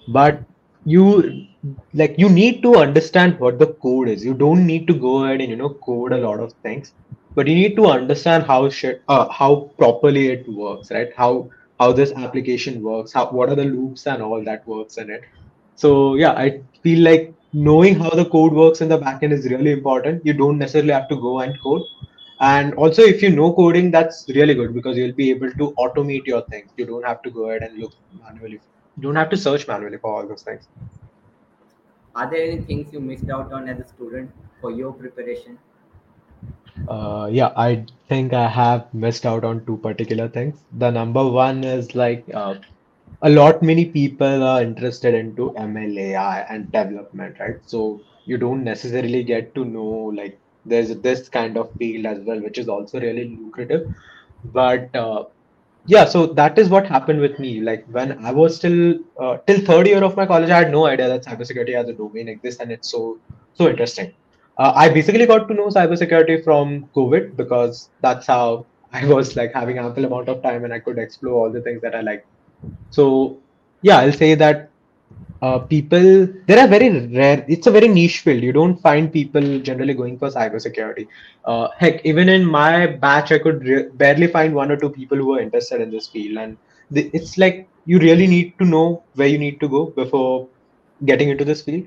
But 0.08 0.42
you 0.84 1.46
like 1.94 2.16
you 2.18 2.28
need 2.28 2.62
to 2.62 2.76
understand 2.76 3.38
what 3.38 3.58
the 3.58 3.68
code 3.84 4.08
is. 4.08 4.24
You 4.24 4.34
don't 4.34 4.66
need 4.66 4.86
to 4.88 4.94
go 4.94 5.24
ahead 5.24 5.40
and 5.40 5.50
you 5.50 5.56
know 5.56 5.70
code 5.70 6.12
a 6.12 6.18
lot 6.18 6.40
of 6.40 6.52
things, 6.64 6.92
but 7.34 7.46
you 7.46 7.54
need 7.54 7.76
to 7.76 7.86
understand 7.86 8.44
how 8.44 8.68
shit 8.68 9.02
uh, 9.08 9.28
how 9.28 9.70
properly 9.78 10.28
it 10.28 10.48
works, 10.48 10.90
right? 10.90 11.14
How 11.16 11.50
how 11.78 11.92
this 11.92 12.12
application 12.12 12.82
works, 12.82 13.12
how 13.12 13.30
what 13.30 13.48
are 13.48 13.54
the 13.54 13.64
loops 13.64 14.06
and 14.06 14.22
all 14.22 14.42
that 14.44 14.66
works 14.66 14.96
in 14.96 15.10
it. 15.10 15.22
So 15.76 16.16
yeah, 16.16 16.32
I 16.32 16.62
feel 16.82 17.04
like 17.04 17.34
knowing 17.66 17.94
how 18.00 18.10
the 18.10 18.24
code 18.24 18.52
works 18.52 18.80
in 18.80 18.88
the 18.88 18.98
backend 18.98 19.32
is 19.32 19.46
really 19.50 19.72
important. 19.72 20.24
You 20.24 20.34
don't 20.34 20.58
necessarily 20.58 20.92
have 20.92 21.08
to 21.08 21.16
go 21.16 21.40
and 21.40 21.58
code, 21.60 21.82
And 22.40 22.74
also, 22.74 23.02
if 23.02 23.22
you 23.22 23.30
know 23.30 23.52
coding, 23.52 23.90
that's 23.90 24.24
really 24.36 24.54
good 24.54 24.74
because 24.74 24.96
you'll 24.96 25.14
be 25.20 25.30
able 25.30 25.50
to 25.60 25.72
automate 25.84 26.26
your 26.26 26.42
things. 26.52 26.70
You 26.76 26.86
don't 26.86 27.04
have 27.04 27.22
to 27.22 27.30
go 27.30 27.48
ahead 27.50 27.62
and 27.62 27.78
look 27.80 27.94
manually. 28.22 28.60
You 28.96 29.02
don't 29.02 29.16
have 29.16 29.30
to 29.30 29.36
search 29.36 29.66
manually 29.68 29.98
for 29.98 30.14
all 30.14 30.28
those 30.28 30.42
things. 30.42 30.68
Are 32.14 32.30
there 32.30 32.42
any 32.42 32.60
things 32.62 32.92
you 32.92 33.00
missed 33.00 33.30
out 33.30 33.52
on 33.52 33.68
as 33.68 33.78
a 33.80 33.86
student 33.86 34.30
for 34.60 34.70
your 34.70 34.92
preparation? 34.92 35.58
Uh, 36.88 37.28
yeah, 37.30 37.52
I 37.56 37.86
think 38.08 38.32
I 38.32 38.48
have 38.48 38.92
missed 38.94 39.26
out 39.26 39.44
on 39.44 39.64
two 39.66 39.76
particular 39.78 40.28
things. 40.28 40.64
The 40.72 40.90
number 40.90 41.26
one 41.28 41.64
is 41.64 41.94
like 41.94 42.24
uh, 42.34 42.56
a 43.22 43.30
lot 43.30 43.62
many 43.62 43.84
people 43.86 44.42
are 44.42 44.62
interested 44.62 45.14
into 45.14 45.52
ML, 45.56 45.98
AI, 45.98 46.40
and 46.42 46.70
development, 46.70 47.36
right? 47.40 47.56
So 47.66 48.00
you 48.26 48.38
don't 48.38 48.64
necessarily 48.64 49.22
get 49.24 49.54
to 49.54 49.64
know 49.64 50.12
like 50.20 50.38
there's 50.66 50.94
this 50.96 51.28
kind 51.28 51.56
of 51.56 51.72
field 51.78 52.06
as 52.06 52.18
well, 52.20 52.40
which 52.40 52.58
is 52.58 52.68
also 52.68 53.00
really 53.00 53.36
lucrative. 53.36 53.92
But 54.44 54.94
uh, 54.94 55.24
yeah, 55.86 56.04
so 56.04 56.26
that 56.26 56.58
is 56.58 56.68
what 56.68 56.86
happened 56.86 57.20
with 57.20 57.38
me. 57.38 57.60
Like 57.60 57.86
when 57.86 58.24
I 58.24 58.30
was 58.32 58.56
still 58.56 58.98
uh, 59.18 59.38
till 59.46 59.60
third 59.64 59.86
year 59.86 60.04
of 60.04 60.16
my 60.16 60.26
college, 60.26 60.50
I 60.50 60.58
had 60.58 60.70
no 60.70 60.86
idea 60.86 61.08
that 61.08 61.24
cybersecurity 61.24 61.74
as 61.74 61.88
a 61.88 61.92
domain 61.92 62.28
exists, 62.28 62.60
and 62.60 62.70
it's 62.70 62.90
so 62.90 63.18
so 63.54 63.68
interesting. 63.68 64.12
Uh, 64.58 64.72
I 64.74 64.88
basically 64.88 65.26
got 65.26 65.48
to 65.48 65.54
know 65.54 65.68
cybersecurity 65.68 66.42
from 66.44 66.88
COVID 66.94 67.36
because 67.36 67.90
that's 68.00 68.26
how 68.26 68.66
I 68.92 69.06
was 69.06 69.36
like 69.36 69.52
having 69.54 69.78
ample 69.78 70.04
amount 70.04 70.28
of 70.28 70.42
time 70.42 70.64
and 70.64 70.72
I 70.72 70.80
could 70.80 70.98
explore 70.98 71.34
all 71.34 71.52
the 71.52 71.60
things 71.60 71.80
that 71.82 71.94
I 71.94 72.00
like. 72.00 72.26
So 72.90 73.38
yeah, 73.82 73.98
I'll 73.98 74.12
say 74.12 74.34
that 74.34 74.70
uh, 75.42 75.58
people 75.60 76.26
there 76.46 76.58
are 76.58 76.68
very 76.68 76.90
rare. 77.08 77.44
It's 77.48 77.66
a 77.66 77.70
very 77.70 77.88
niche 77.88 78.20
field. 78.20 78.42
You 78.42 78.52
don't 78.52 78.80
find 78.80 79.12
people 79.12 79.60
generally 79.60 79.94
going 79.94 80.18
for 80.18 80.28
cybersecurity. 80.30 81.06
Uh, 81.44 81.68
heck, 81.76 82.04
even 82.04 82.28
in 82.28 82.44
my 82.44 82.86
batch, 82.86 83.32
I 83.32 83.38
could 83.38 83.62
re- 83.64 83.88
barely 83.94 84.26
find 84.26 84.54
one 84.54 84.70
or 84.72 84.76
two 84.76 84.90
people 84.90 85.18
who 85.18 85.34
are 85.34 85.40
interested 85.40 85.80
in 85.80 85.90
this 85.90 86.08
field, 86.08 86.38
and 86.38 86.56
the, 86.90 87.10
it's 87.12 87.38
like 87.38 87.68
you 87.86 87.98
really 87.98 88.26
need 88.26 88.58
to 88.58 88.64
know 88.64 89.04
where 89.14 89.28
you 89.28 89.38
need 89.38 89.60
to 89.60 89.68
go 89.68 89.86
before 89.86 90.48
getting 91.04 91.28
into 91.28 91.44
this 91.44 91.62
field. 91.62 91.86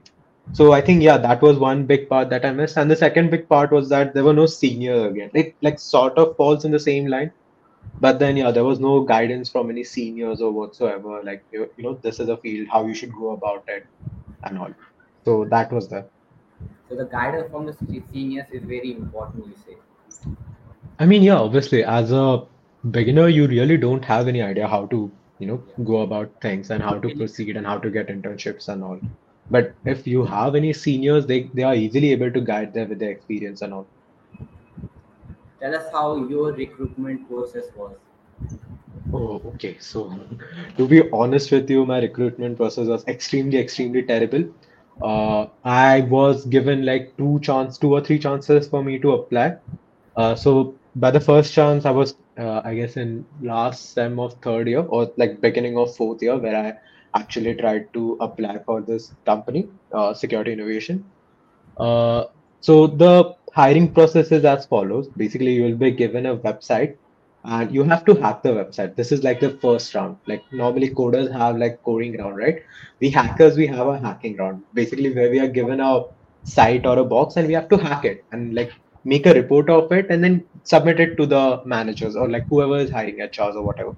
So 0.53 0.71
I 0.73 0.81
think 0.81 1.03
yeah, 1.03 1.17
that 1.17 1.41
was 1.41 1.57
one 1.59 1.85
big 1.85 2.09
part 2.09 2.29
that 2.29 2.45
I 2.45 2.51
missed, 2.51 2.77
and 2.77 2.89
the 2.89 2.95
second 2.95 3.29
big 3.31 3.47
part 3.49 3.71
was 3.71 3.89
that 3.89 4.13
there 4.13 4.23
were 4.23 4.33
no 4.33 4.45
seniors 4.45 5.11
again. 5.11 5.29
It 5.33 5.55
like 5.61 5.79
sort 5.79 6.17
of 6.17 6.35
falls 6.37 6.65
in 6.65 6.71
the 6.71 6.79
same 6.79 7.07
line 7.07 7.31
but 7.99 8.19
then, 8.19 8.37
yeah, 8.37 8.51
there 8.51 8.63
was 8.63 8.79
no 8.79 9.01
guidance 9.01 9.49
from 9.49 9.69
any 9.69 9.83
seniors 9.83 10.41
or 10.41 10.51
whatsoever. 10.51 11.21
Like, 11.23 11.43
you, 11.51 11.69
you 11.77 11.83
know, 11.83 11.93
this 12.01 12.19
is 12.19 12.29
a 12.29 12.37
field, 12.37 12.67
how 12.71 12.85
you 12.85 12.93
should 12.93 13.13
go 13.13 13.31
about 13.31 13.63
it, 13.67 13.85
and 14.43 14.57
all. 14.57 14.73
So 15.25 15.45
that 15.45 15.71
was 15.71 15.87
there. 15.87 16.05
So 16.89 16.95
the 16.95 17.05
guidance 17.05 17.51
from 17.51 17.65
the 17.65 17.73
seniors 18.11 18.47
is 18.51 18.63
very 18.63 18.91
important, 18.91 19.47
you 19.47 19.55
say. 19.65 19.77
I 20.99 21.05
mean, 21.05 21.23
yeah, 21.23 21.37
obviously, 21.37 21.83
as 21.83 22.11
a 22.11 22.43
beginner, 22.91 23.27
you 23.27 23.47
really 23.47 23.77
don't 23.77 24.03
have 24.03 24.27
any 24.27 24.41
idea 24.41 24.67
how 24.67 24.85
to, 24.87 25.11
you 25.39 25.47
know, 25.47 25.57
go 25.83 26.01
about 26.01 26.31
things 26.41 26.69
and 26.69 26.83
how 26.83 26.97
to 26.99 27.15
proceed 27.15 27.57
and 27.57 27.65
how 27.65 27.77
to 27.77 27.89
get 27.89 28.07
internships 28.07 28.67
and 28.67 28.83
all. 28.83 28.99
But 29.49 29.73
if 29.85 30.07
you 30.07 30.25
have 30.25 30.55
any 30.55 30.73
seniors, 30.73 31.25
they 31.25 31.49
they 31.53 31.63
are 31.63 31.75
easily 31.75 32.11
able 32.11 32.31
to 32.31 32.41
guide 32.41 32.73
them 32.73 32.89
with 32.89 32.99
their 32.99 33.11
experience 33.11 33.61
and 33.61 33.73
all. 33.73 33.87
Tell 35.61 35.75
us 35.75 35.91
how 35.91 36.15
your 36.27 36.53
recruitment 36.53 37.29
process 37.29 37.65
was? 37.75 37.95
Oh, 39.13 39.41
okay. 39.55 39.77
So, 39.79 40.13
to 40.77 40.87
be 40.87 41.09
honest 41.11 41.51
with 41.51 41.69
you, 41.69 41.85
my 41.85 41.99
recruitment 41.99 42.57
process 42.57 42.87
was 42.87 43.05
extremely, 43.07 43.57
extremely 43.57 44.03
terrible. 44.03 44.45
Uh, 45.01 45.47
I 45.63 46.01
was 46.01 46.45
given 46.45 46.85
like 46.85 47.17
two 47.17 47.39
chance, 47.41 47.77
two 47.77 47.93
or 47.93 48.01
three 48.01 48.19
chances 48.19 48.67
for 48.67 48.83
me 48.83 48.99
to 48.99 49.13
apply. 49.13 49.57
Uh, 50.15 50.35
so 50.35 50.79
by 50.95 51.11
the 51.11 51.19
first 51.19 51.53
chance, 51.53 51.85
I 51.85 51.91
was, 51.91 52.15
uh, 52.39 52.61
I 52.63 52.75
guess, 52.75 52.97
in 52.97 53.25
last 53.41 53.93
sem 53.93 54.19
of 54.19 54.35
third 54.41 54.67
year 54.67 54.81
or 54.81 55.11
like 55.17 55.41
beginning 55.41 55.77
of 55.77 55.95
fourth 55.95 56.21
year, 56.21 56.37
where 56.37 56.55
I 56.55 56.73
actually 57.19 57.55
tried 57.55 57.93
to 57.93 58.17
apply 58.21 58.59
for 58.65 58.81
this 58.81 59.13
company, 59.25 59.69
uh, 59.93 60.13
Security 60.13 60.53
Innovation. 60.53 61.05
Uh, 61.77 62.25
so 62.61 62.87
the 62.87 63.35
hiring 63.51 63.93
process 63.93 64.31
is 64.31 64.45
as 64.45 64.65
follows. 64.65 65.07
Basically, 65.17 65.53
you 65.53 65.63
will 65.63 65.77
be 65.77 65.91
given 65.91 66.25
a 66.25 66.37
website 66.37 66.97
and 67.43 67.73
you 67.73 67.83
have 67.83 68.05
to 68.05 68.15
hack 68.15 68.43
the 68.43 68.49
website. 68.49 68.95
This 68.95 69.11
is 69.11 69.23
like 69.23 69.39
the 69.39 69.51
first 69.61 69.93
round. 69.95 70.17
Like 70.27 70.43
normally 70.51 70.89
coders 70.89 71.31
have 71.31 71.57
like 71.57 71.81
coding 71.83 72.17
round, 72.17 72.37
right? 72.37 72.63
We 72.99 73.09
hackers, 73.09 73.57
we 73.57 73.67
have 73.67 73.87
a 73.87 73.99
hacking 73.99 74.37
round. 74.37 74.63
Basically, 74.73 75.13
where 75.13 75.29
we 75.29 75.39
are 75.39 75.47
given 75.47 75.79
a 75.79 76.03
site 76.43 76.85
or 76.85 76.97
a 76.99 77.05
box 77.05 77.37
and 77.37 77.47
we 77.47 77.53
have 77.53 77.69
to 77.69 77.77
hack 77.77 78.05
it 78.05 78.25
and 78.31 78.53
like 78.53 78.71
make 79.03 79.25
a 79.25 79.33
report 79.33 79.69
of 79.69 79.91
it 79.91 80.07
and 80.09 80.23
then 80.23 80.43
submit 80.63 80.99
it 80.99 81.15
to 81.17 81.25
the 81.25 81.61
managers 81.65 82.15
or 82.15 82.29
like 82.29 82.47
whoever 82.47 82.77
is 82.77 82.89
hiring 82.91 83.21
HRs 83.21 83.55
or 83.55 83.63
whatever. 83.63 83.95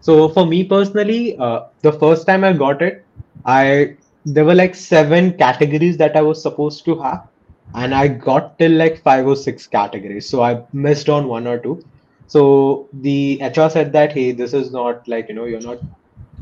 So 0.00 0.28
for 0.28 0.46
me 0.46 0.64
personally, 0.64 1.36
uh, 1.38 1.66
the 1.82 1.92
first 1.92 2.26
time 2.26 2.44
I 2.44 2.52
got 2.52 2.82
it, 2.82 3.06
I 3.44 3.96
there 4.26 4.44
were 4.44 4.54
like 4.54 4.74
seven 4.74 5.32
categories 5.38 5.96
that 5.98 6.16
I 6.16 6.22
was 6.22 6.42
supposed 6.42 6.84
to 6.86 6.98
have, 7.00 7.28
and 7.74 7.94
I 7.94 8.08
got 8.08 8.58
till 8.58 8.72
like 8.72 9.02
five 9.02 9.26
or 9.26 9.36
six 9.36 9.66
categories. 9.66 10.28
So 10.30 10.42
I 10.42 10.64
missed 10.72 11.08
on 11.08 11.28
one 11.28 11.46
or 11.46 11.58
two. 11.58 11.84
So 12.26 12.88
the 12.92 13.40
HR 13.42 13.70
said 13.70 13.92
that, 13.92 14.12
hey, 14.12 14.32
this 14.32 14.54
is 14.54 14.72
not 14.72 15.06
like 15.08 15.28
you 15.28 15.34
know 15.34 15.44
you're 15.46 15.60
not 15.60 15.78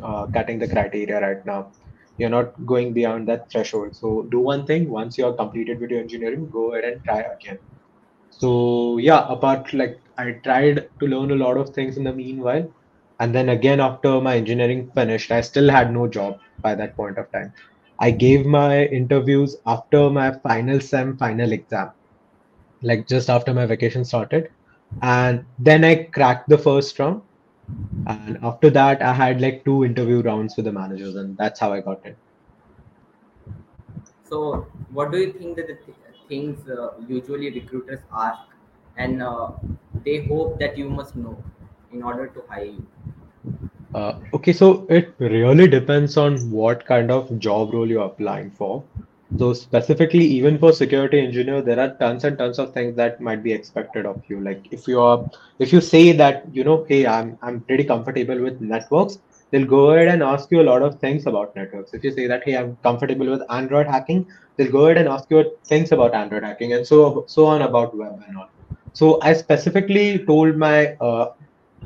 uh, 0.03 0.27
cutting 0.27 0.59
the 0.59 0.69
criteria 0.69 1.21
right 1.21 1.45
now. 1.47 1.73
You're 2.19 2.31
not 2.31 2.55
going 2.67 2.93
beyond 2.95 3.29
that 3.29 3.51
threshold. 3.51 3.97
So 3.97 4.27
do 4.31 4.41
one 4.41 4.67
thing. 4.67 4.91
Once 4.91 5.19
you're 5.19 5.35
completed 5.35 5.81
with 5.81 5.91
your 5.91 6.01
engineering, 6.01 6.51
go 6.51 6.73
ahead 6.73 6.85
and 6.85 7.05
try 7.05 7.21
again. 7.21 7.59
So 8.31 8.99
yeah, 8.99 9.27
apart 9.29 9.73
like 9.75 10.03
I 10.17 10.33
tried 10.45 10.89
to 11.01 11.07
learn 11.07 11.31
a 11.31 11.37
lot 11.37 11.57
of 11.59 11.71
things 11.71 11.97
in 11.99 12.05
the 12.05 12.13
meanwhile, 12.13 12.73
and 13.21 13.35
then 13.35 13.49
again 13.51 13.81
after 13.81 14.21
my 14.21 14.37
engineering 14.37 14.91
finished, 14.95 15.31
I 15.31 15.41
still 15.43 15.71
had 15.71 15.93
no 15.93 16.09
job 16.09 16.41
by 16.63 16.75
that 16.77 16.97
point 16.97 17.19
of 17.19 17.31
time. 17.33 17.53
I 18.01 18.11
gave 18.13 18.47
my 18.47 18.87
interviews 18.87 19.57
after 19.67 20.11
my 20.11 20.33
final 20.33 20.81
sem 20.81 21.17
final 21.17 21.53
exam, 21.53 21.93
like 22.83 23.09
just 23.09 23.31
after 23.31 23.55
my 23.55 23.67
vacation 23.67 24.05
started, 24.05 24.51
and 25.03 25.47
then 25.59 25.85
I 25.85 26.05
cracked 26.05 26.49
the 26.49 26.59
first 26.59 26.99
round. 26.99 27.23
And 28.07 28.39
after 28.43 28.71
that, 28.71 29.03
I 29.03 29.15
had 29.15 29.41
like 29.41 29.65
two 29.65 29.85
interview 29.85 30.23
rounds 30.23 30.57
with 30.57 30.67
the 30.67 30.73
managers, 30.73 31.17
and 31.17 31.37
that's 31.39 31.61
how 31.61 31.73
I 31.73 31.81
got 31.83 32.05
it. 32.07 32.19
So, 34.25 34.67
what 34.91 35.11
do 35.13 35.19
you 35.19 35.33
think 35.33 35.57
that 35.57 35.67
the 35.67 35.75
th- 35.75 35.97
things 36.29 36.69
uh, 36.69 36.93
usually 37.09 37.51
recruiters 37.51 38.01
ask, 38.13 38.43
and 38.97 39.23
uh, 39.23 39.53
they 40.05 40.25
hope 40.27 40.59
that 40.61 40.77
you 40.77 40.89
must 40.91 41.17
know 41.17 41.43
in 41.93 42.03
order 42.03 42.27
to 42.29 42.43
hire 42.49 42.65
you? 42.65 42.87
Uh, 43.95 44.15
okay, 44.35 44.53
so 44.53 44.87
it 44.91 45.15
really 45.19 45.67
depends 45.67 46.17
on 46.17 46.51
what 46.51 46.85
kind 46.85 47.11
of 47.11 47.39
job 47.39 47.73
role 47.73 47.89
you're 47.89 48.05
applying 48.05 48.51
for. 48.51 48.85
So 49.39 49.53
specifically, 49.53 50.25
even 50.25 50.59
for 50.59 50.73
security 50.73 51.21
engineer, 51.21 51.61
there 51.63 51.79
are 51.81 51.95
tons 51.99 52.25
and 52.25 52.39
tons 52.39 52.59
of 52.59 52.73
things 52.73 52.97
that 52.97 53.21
might 53.21 53.43
be 53.43 53.53
expected 53.53 54.07
of 54.07 54.23
you. 54.29 54.41
Like 54.41 54.67
if 54.71 54.89
you 54.89 55.01
are, 55.01 55.29
if 55.59 55.73
you 55.73 55.81
say 55.81 56.13
that, 56.13 56.45
you 56.55 56.65
know, 56.65 56.85
hey, 56.89 57.07
I'm 57.07 57.39
I'm 57.43 57.61
pretty 57.61 57.85
comfortable 57.85 58.41
with 58.41 58.61
networks, 58.61 59.19
they'll 59.51 59.67
go 59.67 59.91
ahead 59.91 60.09
and 60.09 60.23
ask 60.23 60.51
you 60.51 60.63
a 60.63 60.69
lot 60.71 60.83
of 60.83 60.99
things 60.99 61.27
about 61.27 61.55
networks. 61.57 61.93
If 61.93 62.05
you 62.05 62.13
say 62.13 62.27
that, 62.27 62.45
hey, 62.45 62.57
I'm 62.57 62.77
comfortable 62.83 63.29
with 63.31 63.43
Android 63.51 63.87
hacking, 63.87 64.27
they'll 64.57 64.73
go 64.73 64.87
ahead 64.87 64.99
and 64.99 65.09
ask 65.09 65.31
you 65.31 65.45
things 65.65 65.93
about 65.93 66.15
Android 66.15 66.43
hacking 66.43 66.73
and 66.73 66.87
so 66.87 67.25
so 67.27 67.47
on 67.47 67.63
about 67.63 67.95
web 67.97 68.23
and 68.27 68.39
all. 68.39 68.49
So 68.95 69.21
I 69.23 69.35
specifically 69.35 70.25
told 70.25 70.57
my 70.57 70.95
uh, 70.97 71.33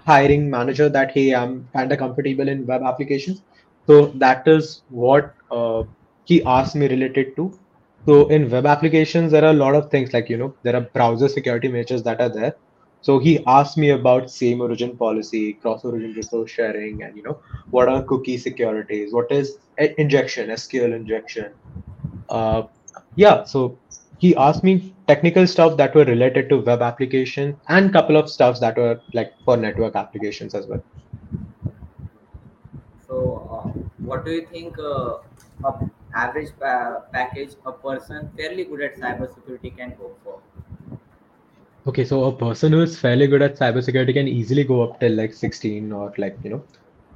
hiring 0.06 0.50
manager 0.50 0.88
that 0.88 1.10
hey 1.12 1.34
i'm 1.34 1.68
kind 1.72 1.92
of 1.92 1.98
comfortable 1.98 2.48
in 2.48 2.66
web 2.66 2.82
applications. 2.82 3.42
So 3.86 4.06
that 4.22 4.46
is 4.46 4.82
what 4.88 5.34
uh, 5.50 5.82
he 6.24 6.42
asked 6.44 6.76
me 6.76 6.88
related 6.88 7.34
to. 7.36 7.58
So 8.06 8.28
in 8.28 8.48
web 8.50 8.66
applications 8.66 9.32
there 9.32 9.44
are 9.44 9.50
a 9.50 9.60
lot 9.64 9.74
of 9.74 9.90
things 9.90 10.12
like 10.12 10.28
you 10.28 10.36
know 10.36 10.54
there 10.62 10.76
are 10.76 10.82
browser 10.98 11.28
security 11.28 11.68
measures 11.68 12.02
that 12.04 12.20
are 12.20 12.28
there. 12.28 12.54
So 13.00 13.18
he 13.18 13.44
asked 13.46 13.76
me 13.76 13.90
about 13.90 14.30
same 14.30 14.60
origin 14.60 14.96
policy 14.96 15.54
cross 15.54 15.84
origin 15.84 16.12
resource 16.12 16.50
sharing 16.50 17.02
and 17.02 17.16
you 17.16 17.22
know 17.22 17.40
what 17.70 17.88
are 17.88 18.02
cookie 18.04 18.38
securities 18.38 19.12
what 19.12 19.32
is 19.32 19.58
injection 19.78 20.50
sql 20.50 20.94
injection. 20.94 21.52
Uh, 22.28 22.62
yeah, 23.16 23.44
so 23.44 23.78
he 24.22 24.36
asked 24.36 24.62
me 24.62 24.94
technical 25.08 25.46
stuff 25.48 25.76
that 25.78 25.96
were 25.96 26.04
related 26.04 26.48
to 26.48 26.58
web 26.58 26.80
application 26.80 27.56
and 27.68 27.92
couple 27.92 28.16
of 28.16 28.30
stuffs 28.30 28.60
that 28.60 28.76
were 28.76 29.00
like 29.14 29.32
for 29.44 29.56
network 29.56 29.96
applications 29.96 30.54
as 30.54 30.68
well. 30.68 30.80
So, 33.08 33.16
uh, 33.50 33.68
what 34.10 34.24
do 34.24 34.30
you 34.30 34.46
think 34.46 34.78
uh, 34.78 35.16
a 35.64 35.72
average 36.14 36.52
pa- 36.60 37.00
package 37.12 37.56
a 37.66 37.72
person 37.72 38.30
fairly 38.36 38.64
good 38.64 38.82
at 38.82 38.96
cybersecurity 38.96 39.76
can 39.76 39.94
go 39.98 40.12
for? 40.22 40.38
Okay, 41.88 42.04
so 42.04 42.24
a 42.24 42.32
person 42.32 42.72
who 42.72 42.80
is 42.82 42.96
fairly 42.96 43.26
good 43.26 43.42
at 43.42 43.58
cybersecurity 43.58 44.14
can 44.14 44.28
easily 44.28 44.62
go 44.62 44.82
up 44.84 45.00
till 45.00 45.16
like 45.16 45.34
16 45.34 45.92
or 45.92 46.12
like, 46.16 46.38
you 46.44 46.50
know, 46.50 46.62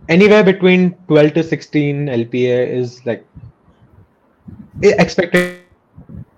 anywhere 0.08 0.42
between 0.42 0.96
12 1.06 1.34
to 1.34 1.44
16 1.44 2.08
LPA 2.08 2.66
is 2.66 3.06
like 3.06 3.24
expected 4.82 5.65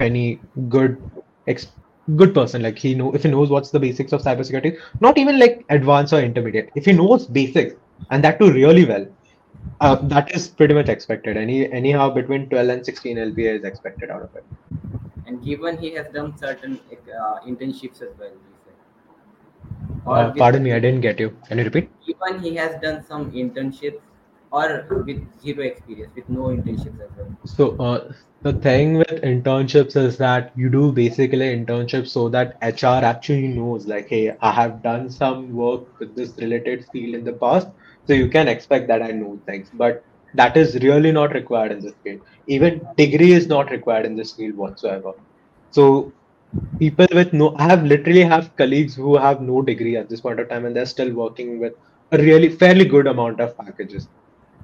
any 0.00 0.40
good 0.68 1.02
ex 1.46 1.68
good 2.16 2.34
person. 2.34 2.62
Like 2.62 2.78
he 2.78 2.94
know 2.94 3.12
if 3.14 3.22
he 3.22 3.30
knows 3.30 3.50
what's 3.50 3.70
the 3.70 3.80
basics 3.80 4.12
of 4.12 4.22
cybersecurity, 4.22 4.78
not 5.00 5.18
even 5.18 5.38
like 5.38 5.64
advanced 5.68 6.12
or 6.12 6.20
intermediate. 6.20 6.70
If 6.74 6.84
he 6.86 6.92
knows 6.92 7.26
basics 7.26 7.74
and 8.10 8.24
that 8.24 8.38
too 8.38 8.52
really 8.52 8.84
well, 8.84 9.06
uh, 9.80 9.96
that 10.14 10.34
is 10.34 10.48
pretty 10.48 10.74
much 10.74 10.88
expected. 10.88 11.36
Any 11.36 11.70
anyhow 11.72 12.10
between 12.10 12.48
12 12.48 12.68
and 12.68 12.84
16 12.84 13.18
LPA 13.18 13.58
is 13.58 13.64
expected 13.64 14.10
out 14.10 14.22
of 14.22 14.34
it. 14.36 14.44
And 15.26 15.44
given 15.44 15.76
he 15.76 15.92
has 15.92 16.06
done 16.08 16.36
certain 16.38 16.80
uh, 16.92 17.40
internships 17.46 18.02
as 18.02 18.16
well, 18.18 18.30
he 18.30 18.54
said. 18.64 18.74
Or 20.06 20.18
Uh, 20.18 20.32
pardon 20.32 20.62
me, 20.62 20.72
I 20.72 20.80
didn't 20.80 21.02
get 21.02 21.20
you. 21.20 21.36
Can 21.48 21.58
you 21.58 21.64
repeat? 21.64 21.90
Given 22.06 22.42
he 22.42 22.54
has 22.56 22.80
done 22.80 23.04
some 23.04 23.30
internships 23.32 24.00
or 24.50 25.04
with 25.06 25.40
zero 25.40 25.64
experience, 25.64 26.12
with 26.14 26.28
no 26.28 26.46
internships 26.48 27.00
as 27.00 27.10
well. 27.16 27.36
So 27.44 27.76
uh, 27.78 28.12
the 28.42 28.52
thing 28.52 28.98
with 28.98 29.22
internships 29.22 29.96
is 29.96 30.16
that 30.18 30.52
you 30.56 30.70
do 30.70 30.92
basically 30.92 31.56
internships 31.56 32.08
so 32.08 32.28
that 32.30 32.56
HR 32.62 33.04
actually 33.04 33.48
knows 33.48 33.86
like, 33.86 34.08
hey, 34.08 34.36
I 34.40 34.52
have 34.52 34.82
done 34.82 35.10
some 35.10 35.52
work 35.52 35.98
with 35.98 36.14
this 36.14 36.36
related 36.38 36.86
field 36.92 37.14
in 37.14 37.24
the 37.24 37.32
past, 37.32 37.68
so 38.06 38.12
you 38.12 38.28
can 38.28 38.48
expect 38.48 38.88
that 38.88 39.02
I 39.02 39.10
know 39.12 39.40
things. 39.46 39.70
But 39.72 40.04
that 40.34 40.56
is 40.56 40.74
really 40.82 41.12
not 41.12 41.32
required 41.34 41.72
in 41.72 41.80
this 41.80 41.94
field. 42.02 42.20
Even 42.46 42.86
degree 42.96 43.32
is 43.32 43.46
not 43.46 43.70
required 43.70 44.06
in 44.06 44.16
this 44.16 44.32
field 44.32 44.56
whatsoever. 44.56 45.12
So 45.70 46.12
people 46.78 47.06
with 47.12 47.32
no, 47.32 47.54
I 47.56 47.64
have 47.64 47.84
literally 47.84 48.22
have 48.22 48.54
colleagues 48.56 48.94
who 48.94 49.16
have 49.16 49.40
no 49.40 49.62
degree 49.62 49.96
at 49.96 50.08
this 50.08 50.20
point 50.20 50.40
of 50.40 50.48
time 50.48 50.64
and 50.66 50.74
they're 50.76 50.86
still 50.86 51.12
working 51.12 51.58
with 51.58 51.74
a 52.12 52.18
really 52.18 52.48
fairly 52.48 52.84
good 52.84 53.06
amount 53.06 53.40
of 53.40 53.56
packages. 53.56 54.08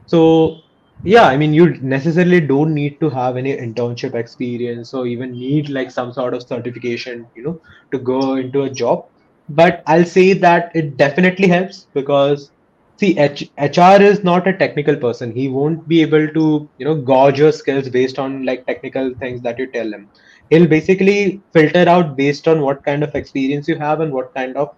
So 0.06 0.62
yeah, 1.02 1.24
I 1.24 1.36
mean, 1.36 1.52
you 1.52 1.74
necessarily 1.82 2.40
don't 2.40 2.72
need 2.74 2.98
to 3.00 3.10
have 3.10 3.36
any 3.36 3.54
internship 3.56 4.14
experience 4.14 4.94
or 4.94 5.06
even 5.06 5.32
need 5.32 5.68
like 5.68 5.90
some 5.90 6.12
sort 6.12 6.34
of 6.34 6.42
certification, 6.46 7.30
you 7.34 7.42
know, 7.42 7.60
to 7.92 7.98
go 7.98 8.36
into 8.36 8.62
a 8.62 8.70
job. 8.70 9.04
But 9.48 9.82
I'll 9.86 10.04
say 10.06 10.32
that 10.34 10.70
it 10.74 10.96
definitely 10.96 11.48
helps 11.48 11.88
because 11.92 12.52
see, 12.98 13.18
H- 13.18 13.52
HR 13.58 14.00
is 14.00 14.24
not 14.24 14.46
a 14.46 14.56
technical 14.56 14.96
person. 14.96 15.32
He 15.34 15.48
won't 15.48 15.86
be 15.86 16.00
able 16.00 16.28
to, 16.28 16.70
you 16.78 16.84
know, 16.86 17.02
gauge 17.02 17.38
your 17.38 17.52
skills 17.52 17.90
based 17.90 18.18
on 18.18 18.44
like 18.46 18.64
technical 18.66 19.12
things 19.20 19.42
that 19.42 19.58
you 19.58 19.70
tell 19.72 19.92
him. 19.92 20.10
He'll 20.48 20.66
basically 20.66 21.42
filter 21.52 21.86
out 21.88 22.16
based 22.16 22.48
on 22.48 22.62
what 22.62 22.82
kind 22.84 23.02
of 23.04 23.14
experience 23.14 23.68
you 23.68 23.76
have 23.78 24.00
and 24.00 24.12
what 24.12 24.34
kind 24.34 24.56
of 24.56 24.68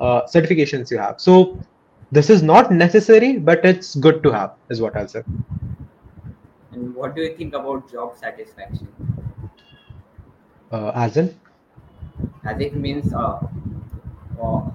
uh, 0.00 0.22
certifications 0.34 0.90
you 0.90 0.98
have. 0.98 1.16
So 1.18 1.60
this 2.10 2.30
is 2.30 2.42
not 2.42 2.72
necessary, 2.72 3.38
but 3.38 3.64
it's 3.64 3.94
good 3.94 4.22
to 4.22 4.30
have, 4.32 4.54
is 4.70 4.80
what 4.80 4.96
I'll 4.96 5.08
say. 5.08 5.22
And 6.72 6.94
what 6.94 7.14
do 7.14 7.22
you 7.22 7.36
think 7.36 7.54
about 7.54 7.90
job 7.90 8.16
satisfaction? 8.16 8.88
Uh, 10.70 10.92
as 10.94 11.16
in, 11.16 11.34
As 12.44 12.60
it 12.60 12.74
means, 12.74 13.12
uh, 13.12 13.40
uh, 14.42 14.70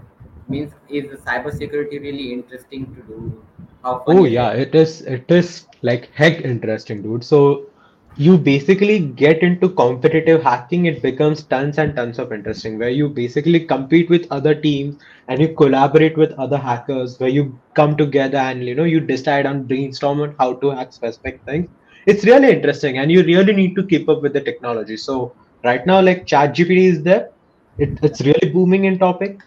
means 0.48 0.74
is 0.90 1.10
the 1.10 1.18
cybersecurity 1.18 2.02
really 2.02 2.34
interesting 2.34 2.94
to 2.96 3.02
do? 3.04 3.44
Oh 3.84 4.26
yeah, 4.26 4.52
it? 4.52 4.70
it 4.70 4.76
is. 4.76 5.02
It 5.02 5.30
is 5.30 5.68
like 5.82 6.10
heck 6.14 6.42
interesting, 6.42 7.02
dude. 7.02 7.24
So 7.24 7.66
you 8.16 8.38
basically 8.38 9.00
get 9.00 9.42
into 9.44 9.70
competitive 9.70 10.44
hacking. 10.44 10.86
It 10.86 11.02
becomes 11.02 11.44
tons 11.44 11.78
and 11.78 11.96
tons 11.96 12.20
of 12.20 12.32
interesting, 12.32 12.78
where 12.78 12.90
you 12.90 13.10
basically 13.10 13.62
compete 13.66 14.10
with 14.10 14.28
other 14.32 14.54
teams 14.56 15.02
and 15.28 15.42
you 15.42 15.56
collaborate 15.56 16.18
with 16.18 16.32
other 16.34 16.58
hackers, 16.58 17.20
where 17.20 17.30
you 17.30 17.60
come 17.76 17.98
together 17.98 18.38
and 18.38 18.64
you 18.64 18.76
know 18.76 18.84
you 18.84 19.00
decide 19.00 19.46
on 19.46 19.64
brainstorm 19.64 20.22
on 20.22 20.36
how 20.40 20.54
to 20.56 20.70
hack 20.72 20.94
specific 20.94 21.42
things. 21.46 21.70
It's 22.06 22.26
really 22.26 22.52
interesting, 22.52 22.98
and 22.98 23.12
you 23.12 23.24
really 23.24 23.54
need 23.54 23.76
to 23.76 23.86
keep 23.86 24.10
up 24.10 24.22
with 24.22 24.34
the 24.34 24.42
technology. 24.42 24.98
So 24.98 25.34
right 25.64 25.86
now, 25.86 26.02
like 26.02 26.26
ChatGPT 26.26 26.78
is 26.94 27.04
there. 27.04 27.32
It, 27.78 28.00
it's 28.04 28.22
really 28.22 28.50
booming 28.52 28.86
in 28.86 29.00
topic 29.00 29.42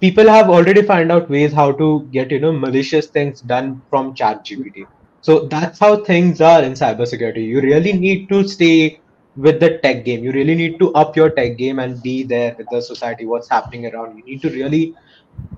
people 0.00 0.28
have 0.28 0.50
already 0.50 0.82
found 0.82 1.12
out 1.12 1.30
ways 1.30 1.52
how 1.52 1.72
to 1.72 1.86
get 2.12 2.30
you 2.30 2.40
know 2.40 2.52
malicious 2.52 3.06
things 3.06 3.40
done 3.40 3.80
from 3.88 4.14
chat 4.14 4.44
gpt 4.44 4.86
so 5.22 5.46
that's 5.54 5.78
how 5.78 5.96
things 6.04 6.40
are 6.40 6.62
in 6.62 6.72
cybersecurity 6.74 7.46
you 7.46 7.60
really 7.60 7.92
need 7.92 8.28
to 8.28 8.46
stay 8.48 9.00
with 9.36 9.60
the 9.60 9.78
tech 9.84 10.04
game 10.04 10.24
you 10.24 10.32
really 10.32 10.54
need 10.54 10.78
to 10.80 10.92
up 10.94 11.16
your 11.16 11.30
tech 11.30 11.56
game 11.58 11.78
and 11.78 12.02
be 12.02 12.22
there 12.24 12.54
with 12.58 12.68
the 12.70 12.80
society 12.82 13.26
what's 13.26 13.48
happening 13.48 13.86
around 13.92 14.16
you 14.16 14.24
You 14.26 14.32
need 14.32 14.42
to 14.42 14.50
really 14.50 14.94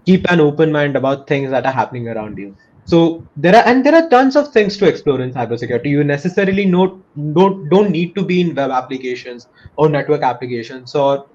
keep 0.06 0.30
an 0.30 0.40
open 0.40 0.72
mind 0.72 0.96
about 0.96 1.26
things 1.26 1.50
that 1.50 1.66
are 1.66 1.72
happening 1.72 2.08
around 2.08 2.38
you 2.38 2.56
so 2.86 3.26
there 3.36 3.56
are 3.56 3.64
and 3.66 3.84
there 3.84 3.94
are 3.94 4.08
tons 4.10 4.36
of 4.36 4.52
things 4.52 4.76
to 4.78 4.86
explore 4.86 5.20
in 5.20 5.32
cybersecurity 5.32 5.86
you 5.86 6.04
necessarily 6.04 6.66
not, 6.66 6.94
don't 7.32 7.68
don't 7.70 7.90
need 7.90 8.14
to 8.14 8.24
be 8.24 8.40
in 8.42 8.54
web 8.54 8.70
applications 8.70 9.48
or 9.76 9.88
network 9.88 10.22
applications 10.22 10.94
or 10.94 11.26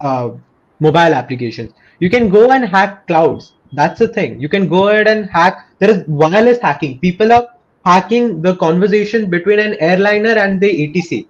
uh, 0.00 0.30
mobile 0.80 1.14
applications. 1.14 1.72
You 2.00 2.10
can 2.10 2.28
go 2.30 2.50
and 2.52 2.64
hack 2.64 3.06
clouds. 3.06 3.54
That's 3.72 3.98
the 3.98 4.08
thing. 4.08 4.40
You 4.40 4.48
can 4.48 4.68
go 4.68 4.88
ahead 4.88 5.08
and 5.08 5.30
hack. 5.30 5.58
There 5.78 5.90
is 5.90 6.04
wireless 6.08 6.58
hacking. 6.60 6.98
People 7.00 7.32
are 7.32 7.48
hacking 7.90 8.42
the 8.42 8.54
conversation 8.56 9.28
between 9.30 9.58
an 9.58 9.74
airliner 9.80 10.34
and 10.44 10.60
the 10.60 10.70
ATC. 10.82 11.26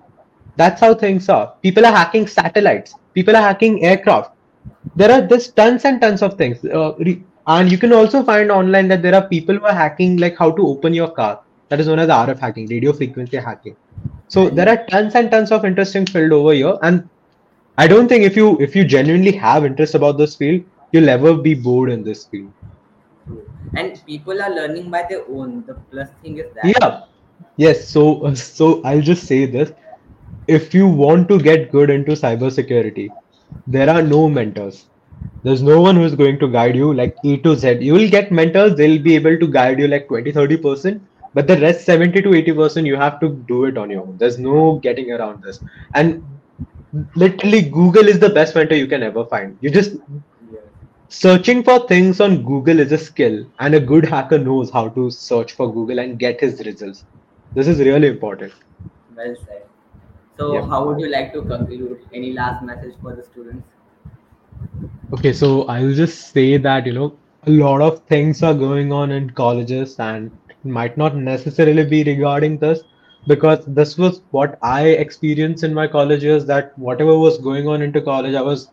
That's 0.57 0.81
how 0.81 0.95
things 0.95 1.29
are. 1.29 1.55
People 1.63 1.87
are 1.87 1.93
hacking 1.93 2.27
satellites. 2.27 2.95
People 3.15 3.37
are 3.37 3.43
hacking 3.43 3.85
aircraft. 3.85 4.33
There 4.97 5.11
are 5.11 5.27
just 5.27 5.57
tons 5.57 5.85
and 5.85 6.01
tons 6.01 6.23
of 6.23 6.35
things. 6.35 6.65
Uh, 6.65 6.95
re- 6.99 7.23
and 7.47 7.71
you 7.73 7.79
can 7.79 7.93
also 7.93 8.23
find 8.23 8.51
online 8.51 8.89
that 8.89 9.03
there 9.03 9.15
are 9.15 9.27
people 9.29 9.57
who 9.59 9.65
are 9.65 9.75
hacking 9.75 10.17
like 10.19 10.37
how 10.37 10.51
to 10.53 10.67
open 10.67 10.95
your 10.95 11.11
car. 11.11 11.41
That 11.69 11.81
is 11.81 11.87
known 11.87 11.99
as 11.99 12.09
RF 12.09 12.39
hacking, 12.39 12.67
radio 12.67 12.93
frequency 12.93 13.37
hacking. 13.37 13.77
So 14.29 14.49
there 14.51 14.69
are 14.69 14.85
tons 14.87 15.15
and 15.15 15.31
tons 15.31 15.51
of 15.53 15.65
interesting 15.65 16.07
field 16.07 16.33
over 16.33 16.53
here, 16.53 16.77
and 16.83 17.09
I 17.79 17.87
don't 17.89 18.09
think 18.09 18.25
if 18.25 18.37
you 18.37 18.59
if 18.61 18.77
you 18.77 18.85
genuinely 18.85 19.33
have 19.33 19.65
interest 19.65 19.95
about 19.95 20.19
this 20.19 20.37
field, 20.37 20.65
you'll 20.93 21.09
ever 21.09 21.35
be 21.37 21.55
bored 21.55 21.91
in 21.91 22.05
this 22.05 22.25
field. 22.27 22.53
And 23.75 24.01
people 24.07 24.43
are 24.43 24.51
learning 24.51 24.91
by 24.91 25.05
their 25.09 25.25
own. 25.29 25.65
The 25.67 25.75
plus 25.91 26.11
thing 26.23 26.39
is 26.39 26.53
that 26.55 26.77
Yeah. 26.81 27.01
Yes. 27.57 27.89
So 27.89 28.35
so 28.35 28.83
I'll 28.85 29.01
just 29.01 29.27
say 29.27 29.47
this: 29.47 29.73
if 30.49 30.75
you 30.75 30.87
want 30.89 31.29
to 31.29 31.39
get 31.39 31.71
good 31.73 31.91
into 31.91 32.13
cybersecurity, 32.13 33.09
there 33.67 33.91
are 33.91 34.03
no 34.03 34.29
mentors. 34.29 34.87
There's 35.43 35.63
no 35.63 35.81
one 35.81 35.97
who's 35.97 36.15
going 36.15 36.39
to 36.41 36.49
guide 36.49 36.77
you 36.77 36.93
like 36.95 37.17
E 37.25 37.37
to 37.39 37.55
Z. 37.57 37.79
You 37.81 37.95
will 37.95 38.11
get 38.11 38.33
mentors, 38.33 38.77
they'll 38.77 39.03
be 39.03 39.15
able 39.17 39.39
to 39.39 39.47
guide 39.49 39.79
you 39.79 39.89
like 39.89 40.09
20, 40.09 40.33
30%, 40.33 41.03
but 41.35 41.47
the 41.47 41.59
rest 41.61 41.85
70 41.87 42.23
to 42.23 42.35
80% 42.35 42.87
you 42.87 42.97
have 42.97 43.21
to 43.21 43.31
do 43.53 43.65
it 43.67 43.79
on 43.79 43.91
your 43.91 44.03
own. 44.03 44.17
There's 44.19 44.39
no 44.39 44.79
getting 44.81 45.13
around 45.13 45.43
this. 45.43 45.61
And 45.95 46.25
literally, 47.15 47.63
Google 47.71 48.09
is 48.09 48.19
the 48.21 48.31
best 48.31 48.55
mentor 48.55 48.75
you 48.77 48.87
can 48.87 49.03
ever 49.03 49.25
find. 49.27 49.57
You 49.61 49.71
just. 49.71 49.97
Searching 51.11 51.63
for 51.63 51.87
things 51.89 52.21
on 52.21 52.43
Google 52.45 52.79
is 52.81 52.93
a 52.93 52.99
skill, 52.99 53.45
and 53.59 53.75
a 53.75 53.81
good 53.81 54.05
hacker 54.07 54.39
knows 54.39 54.71
how 54.71 54.89
to 54.91 55.11
search 55.11 55.53
for 55.53 55.73
Google 55.73 55.99
and 55.99 56.19
get 56.19 56.41
his 56.41 56.65
results. 56.65 57.05
This 57.55 57.67
is 57.67 57.81
really 57.81 58.09
important. 58.09 58.53
Well 59.17 59.35
said. 59.45 59.65
So, 60.39 60.55
Yeah. 60.55 60.67
how 60.67 60.87
would 60.87 61.01
you 61.01 61.09
like 61.11 61.33
to 61.33 61.43
conclude? 61.43 61.99
Any 62.13 62.33
last 62.33 62.63
message 62.63 62.95
for 63.03 63.15
the 63.17 63.25
students? 63.25 63.67
Okay, 65.13 65.33
so 65.33 65.65
I'll 65.65 65.93
just 65.93 66.33
say 66.33 66.57
that, 66.57 66.87
you 66.87 66.93
know, 66.93 67.13
a 67.47 67.51
lot 67.51 67.83
of 67.83 68.01
things 68.15 68.43
are 68.43 68.55
going 68.55 68.93
on 68.93 69.11
in 69.11 69.31
colleges 69.31 69.99
and 69.99 70.31
might 70.65 70.97
not 70.97 71.17
necessarily 71.17 71.85
be 71.85 72.05
regarding 72.05 72.59
this 72.59 72.83
because 73.27 73.65
this 73.67 73.99
was 73.99 74.23
what 74.31 74.59
I 74.63 74.89
experienced 75.07 75.65
in 75.65 75.75
my 75.75 75.87
college 75.89 76.23
years 76.23 76.47
that 76.47 76.79
whatever 76.79 77.19
was 77.19 77.39
going 77.39 77.67
on 77.67 77.83
into 77.83 78.01
college, 78.01 78.35
I 78.35 78.43
was 78.43 78.71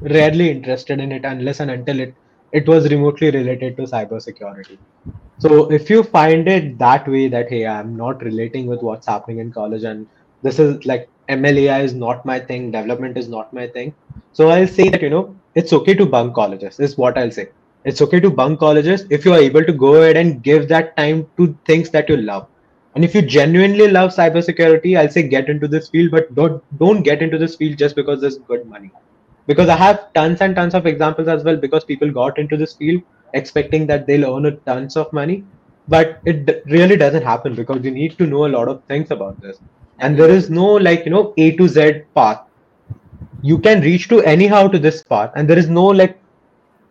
rarely 0.00 0.50
interested 0.50 1.00
in 1.00 1.12
it 1.12 1.24
unless 1.24 1.60
and 1.60 1.70
until 1.70 2.00
it 2.00 2.14
it 2.52 2.66
was 2.68 2.90
remotely 2.90 3.30
related 3.30 3.76
to 3.76 3.82
cybersecurity. 3.84 4.78
So 5.38 5.70
if 5.70 5.90
you 5.90 6.02
find 6.02 6.48
it 6.48 6.78
that 6.78 7.08
way 7.08 7.28
that 7.28 7.48
hey, 7.50 7.66
I'm 7.66 7.96
not 7.96 8.22
relating 8.22 8.66
with 8.66 8.82
what's 8.82 9.06
happening 9.06 9.38
in 9.38 9.52
college 9.52 9.84
and 9.84 10.08
this 10.42 10.58
is 10.58 10.84
like 10.86 11.10
MLAI 11.28 11.82
is 11.84 11.94
not 11.94 12.24
my 12.26 12.38
thing, 12.40 12.70
development 12.70 13.16
is 13.18 13.28
not 13.28 13.52
my 13.52 13.66
thing. 13.68 13.94
So 14.32 14.50
I'll 14.50 14.66
say 14.68 14.88
that 14.90 15.02
you 15.02 15.10
know 15.10 15.36
it's 15.54 15.72
okay 15.72 15.94
to 15.94 16.06
bunk 16.06 16.34
colleges, 16.34 16.78
is 16.80 16.96
what 16.98 17.18
I'll 17.18 17.30
say. 17.30 17.48
It's 17.84 18.02
okay 18.02 18.20
to 18.20 18.30
bunk 18.30 18.60
colleges 18.60 19.06
if 19.10 19.24
you 19.24 19.32
are 19.34 19.38
able 19.40 19.64
to 19.64 19.72
go 19.72 19.94
ahead 19.96 20.16
and 20.16 20.42
give 20.42 20.68
that 20.68 20.96
time 20.96 21.28
to 21.38 21.58
things 21.66 21.90
that 21.90 22.08
you 22.08 22.16
love. 22.18 22.48
And 22.94 23.04
if 23.04 23.14
you 23.14 23.22
genuinely 23.22 23.88
love 23.90 24.10
cybersecurity, 24.14 24.98
I'll 24.98 25.08
say 25.10 25.28
get 25.28 25.48
into 25.48 25.68
this 25.68 25.88
field, 25.90 26.10
but 26.10 26.34
don't 26.34 26.62
don't 26.78 27.02
get 27.02 27.22
into 27.22 27.38
this 27.38 27.56
field 27.56 27.78
just 27.78 27.96
because 27.96 28.20
there's 28.20 28.38
good 28.38 28.66
money 28.66 28.92
because 29.46 29.68
I 29.68 29.76
have 29.76 30.12
tons 30.14 30.40
and 30.40 30.54
tons 30.56 30.74
of 30.74 30.86
examples 30.86 31.28
as 31.28 31.44
well 31.44 31.56
because 31.56 31.84
people 31.84 32.10
got 32.12 32.38
into 32.38 32.56
this 32.56 32.74
field 32.76 33.02
expecting 33.34 33.86
that 33.88 34.06
they'll 34.06 34.26
earn 34.36 34.46
a 34.46 34.56
tons 34.66 34.96
of 34.96 35.12
money, 35.12 35.46
but 35.88 36.20
it 36.24 36.46
d- 36.46 36.60
really 36.66 36.96
doesn't 36.96 37.22
happen 37.22 37.54
because 37.54 37.84
you 37.84 37.90
need 37.90 38.18
to 38.18 38.26
know 38.26 38.46
a 38.46 38.52
lot 38.56 38.68
of 38.68 38.82
things 38.86 39.10
about 39.10 39.40
this, 39.40 39.58
and 40.00 40.18
there 40.18 40.30
is 40.30 40.50
no 40.50 40.66
like 40.74 41.04
you 41.04 41.10
know 41.12 41.32
A 41.38 41.56
to 41.56 41.68
Z 41.68 42.02
path. 42.14 42.40
You 43.40 43.58
can 43.58 43.80
reach 43.80 44.08
to 44.08 44.22
anyhow 44.22 44.68
to 44.68 44.78
this 44.78 45.02
path, 45.02 45.30
and 45.36 45.48
there 45.48 45.58
is 45.58 45.68
no 45.70 45.86
like 45.86 46.20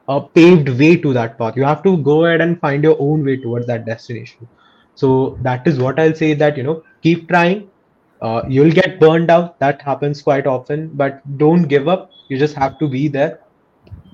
a 0.07 0.21
paved 0.21 0.69
way 0.69 0.97
to 0.97 1.13
that 1.13 1.37
path. 1.37 1.55
You 1.57 1.63
have 1.65 1.83
to 1.83 1.97
go 2.03 2.25
ahead 2.25 2.41
and 2.41 2.59
find 2.59 2.83
your 2.83 2.97
own 2.99 3.25
way 3.25 3.37
towards 3.41 3.67
that 3.67 3.85
destination. 3.85 4.49
So 4.95 5.37
that 5.43 5.67
is 5.67 5.79
what 5.79 5.99
I'll 5.99 6.15
say 6.15 6.33
that 6.35 6.57
you 6.57 6.63
know 6.63 6.83
keep 7.03 7.29
trying 7.29 7.71
uh, 8.21 8.43
you'll 8.49 8.71
get 8.71 8.99
burned 8.99 9.29
out. 9.31 9.59
That 9.59 9.81
happens 9.81 10.21
quite 10.21 10.47
often 10.47 10.91
but 10.93 11.21
don't 11.37 11.63
give 11.63 11.87
up. 11.87 12.15
You 12.29 12.37
just 12.37 12.55
have 12.55 12.77
to 12.79 12.87
be 12.87 13.07
there. 13.07 13.39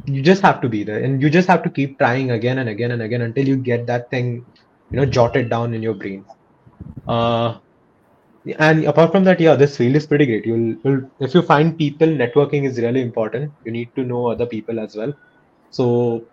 You 0.06 0.22
just 0.22 0.42
have 0.44 0.62
to 0.62 0.70
be 0.70 0.84
there 0.84 1.04
and 1.04 1.22
you 1.22 1.30
just 1.30 1.48
have 1.48 1.64
to 1.64 1.70
keep 1.70 2.00
trying 2.00 2.32
again 2.32 2.60
and 2.60 2.70
again 2.70 2.92
and 2.92 3.02
again 3.04 3.22
until 3.22 3.48
you 3.48 3.58
get 3.58 3.88
that 3.88 4.10
thing 4.12 4.46
you 4.92 4.98
know 4.98 5.06
jotted 5.06 5.50
down 5.50 5.74
in 5.74 5.84
your 5.84 5.96
brain. 5.96 6.26
Uh, 7.08 7.60
and 8.58 8.86
apart 8.86 9.12
from 9.12 9.24
that 9.24 9.40
yeah 9.40 9.56
this 9.56 9.78
field 9.78 9.96
is 9.96 10.08
pretty 10.08 10.26
great. 10.26 10.46
You'll, 10.46 10.76
you'll 10.84 11.10
if 11.20 11.34
you 11.36 11.42
find 11.42 11.78
people 11.78 12.08
networking 12.08 12.66
is 12.66 12.80
really 12.80 13.02
important. 13.02 13.54
You 13.64 13.72
need 13.72 13.96
to 13.96 14.04
know 14.04 14.28
other 14.28 14.46
people 14.48 14.80
as 14.80 14.96
well. 14.96 15.14
So 15.72 16.28